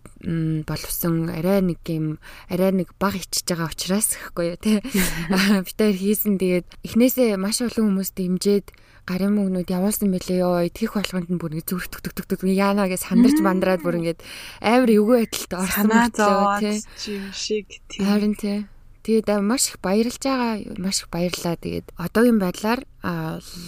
[0.66, 2.18] боловсон, арай нэг юм,
[2.50, 4.82] арай нэг баг ичж байгаа учраас гэхгүй юу, тий.
[5.66, 8.74] Битээр хийсэн тэгээд эхнээсээ маш олон хүмүүс дэмжиж
[9.08, 13.80] гарын мөнгнүүд явуулсан мөлий ёо итгэх болгонд нь бүр ингэ зүрхтгтгтгтг яана гэж сандарч бандраад
[13.80, 14.20] бүр ингэ
[14.60, 16.76] амар эвгүй байдалтай орсон мөлөө тий
[17.16, 18.68] юм шиг тий харин тий
[19.08, 21.56] Тэгээд маш их баярлж байгаа маш их баярлаа.
[21.56, 22.84] Тэгээд одоогийн байдлаар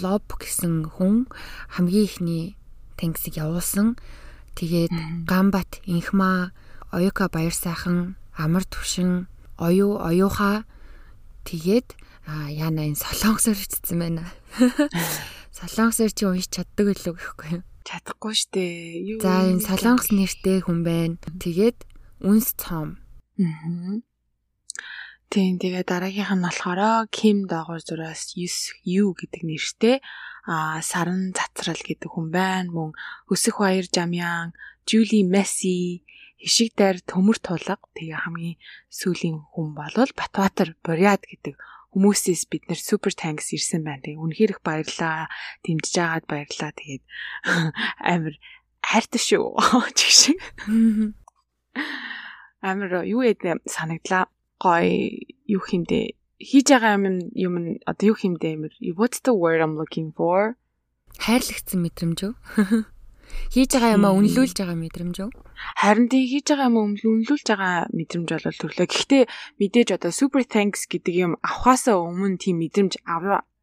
[0.04, 1.32] лоб гэсэн хүн
[1.72, 2.59] хамгийн ихний
[3.01, 3.96] тэнгисийг явуулсан.
[4.55, 6.53] Тэгээд Гамбат, Инхма,
[6.92, 9.26] Оюка баяр сайхан, Амар түвшин,
[9.57, 10.68] Оюу, Оюуха
[11.48, 11.96] тэгээд
[12.28, 14.24] яана энэ солонгосоор бичсэн байна.
[15.57, 17.62] Солонгосоор чи уншиж чаддаг үлээ гэхгүй юу?
[17.84, 18.64] Чадахгүй штэ.
[19.24, 21.16] За энэ солонгос нэртэй хүн байна.
[21.40, 21.78] Тэгээд
[22.20, 23.01] үнс цом.
[23.40, 24.05] Аа.
[25.30, 30.02] Тийм тэгээ дараагийнх нь болохоор Ким дагуур зураас U гэдэг нэртэй
[30.42, 32.66] а саран цацрал гэдэг хүн байна.
[32.74, 32.90] Мөн
[33.30, 34.50] өсөх баяр жамяан,
[34.82, 36.02] Жули Месси,
[36.34, 38.58] хишиг дайр төмөр тулга тэгээ хамгийн
[38.90, 41.54] сүүлийн хүн болвол Батбаатар Бориад гэдэг
[41.94, 44.02] хүмүүсээс бид нэр супер танкс ирсэн байна.
[44.02, 45.30] Тэгээ үнэхээр их баярлаа.
[45.62, 46.74] Дэмжиж агаад баярлаа.
[46.74, 47.04] Тэгээд
[48.02, 48.34] амар
[48.82, 49.46] хайртай шүү.
[49.98, 50.38] Чиг шиг.
[52.58, 54.26] Амар юу яд санагдлаа.
[54.61, 54.86] Гой
[55.48, 57.54] юу хиндэ хийж байгаа юм юм
[57.90, 60.56] одоо юу хиндэ амар what's the word I'm looking for?
[61.20, 62.34] Хайрлагдсан мэдрэмж үү?
[63.54, 65.30] Хийж байгаа юмаа үнэлүүлж байгаа мэдрэмж үү?
[65.82, 68.86] Харин тий хийж байгаа юм үнэлүүлж байгаа мэдрэмж бол төрлөө.
[68.90, 69.22] Гэхдээ
[69.61, 73.02] мэдээж одоо super thanks гэдэг юм авахаасаа өмнө тийм мэдрэмж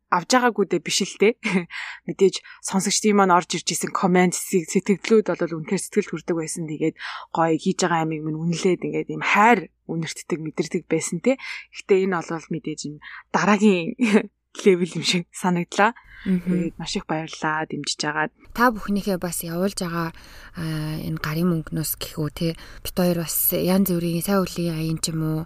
[0.07, 1.35] авж байгаагүй дэ биш л те.
[2.07, 6.63] Мэдээж сонсогчдын маань орж ирж исэн комент сэтгэлдлүүд бол үнэхээр сэтгэл хүрдэг байсан.
[6.67, 6.95] Тэгээд
[7.35, 11.35] гоё хийж байгаа ямиг минь үнэлээд ингээд юм хайр үнэртдэг мэдэрдэг байсан те.
[11.75, 12.95] Гэхдээ энэ бол мэдээж юм
[13.35, 14.31] дараагийн
[14.65, 15.93] левел юм шиг санагдлаа.
[16.27, 18.33] Тэгээд маш их баярлалаа дэмжиж агаад.
[18.51, 20.11] Та бүхнийхээ бас явуулж байгаа
[20.57, 22.47] энэ гарын мөнгнөөс гэхүү те
[22.83, 25.39] бит хоёр бас янз бүрийн сайн үлийн аян ч юм уу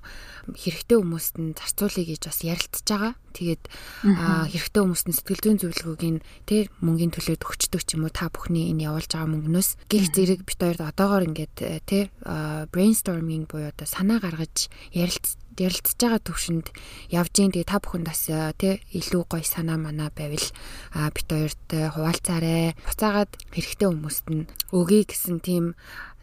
[0.48, 3.14] хэрэгтэй хүмүүст нь зарцуулъя гэж бас ярилцж байгаа.
[3.36, 3.64] Тэгээд
[4.56, 8.32] хэрэгтэй хүмүүст нь сэтгэл зүйн зөвлөгөөг нь те мөнгөний төлөөд өгчдөг ч юм уу та
[8.32, 12.10] бүхний энэ явуулж байгаа мөнгнөөс гих зэрэг бит хоёрд одоогоор ингээд те
[12.72, 16.68] brainstorming буюу одоо санаа гаргаж ярилцж ярилцж байгаа төвшөнд
[17.12, 20.48] явж гин тэгээ та бүхэнд бас э, тий илүү гоё санаа манаа байвал
[21.16, 22.76] бит хоёрт хуваалцаарэ.
[22.88, 25.76] Буцаагаад хэрэгтэй хүмүүст нь өгье гэсэн тийм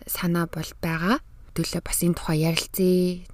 [0.08, 1.20] санаа бол байгаа.
[1.52, 3.26] Төлөө бас энэ тухай ярилцъя.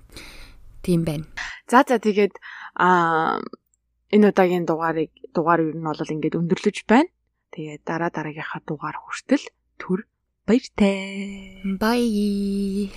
[0.82, 1.26] Тийм байна.
[1.70, 2.34] За за тэгээд
[2.74, 3.40] а
[4.14, 7.10] энэ удаагийн дугаарыг дугаар юу нь бол ингээд өндөрлөж байна.
[7.54, 9.44] Тэгээд дараа дараагийнхаа дугаар хүртэл
[9.78, 10.06] төр
[10.46, 11.62] баяртай.
[11.80, 12.90] Bye.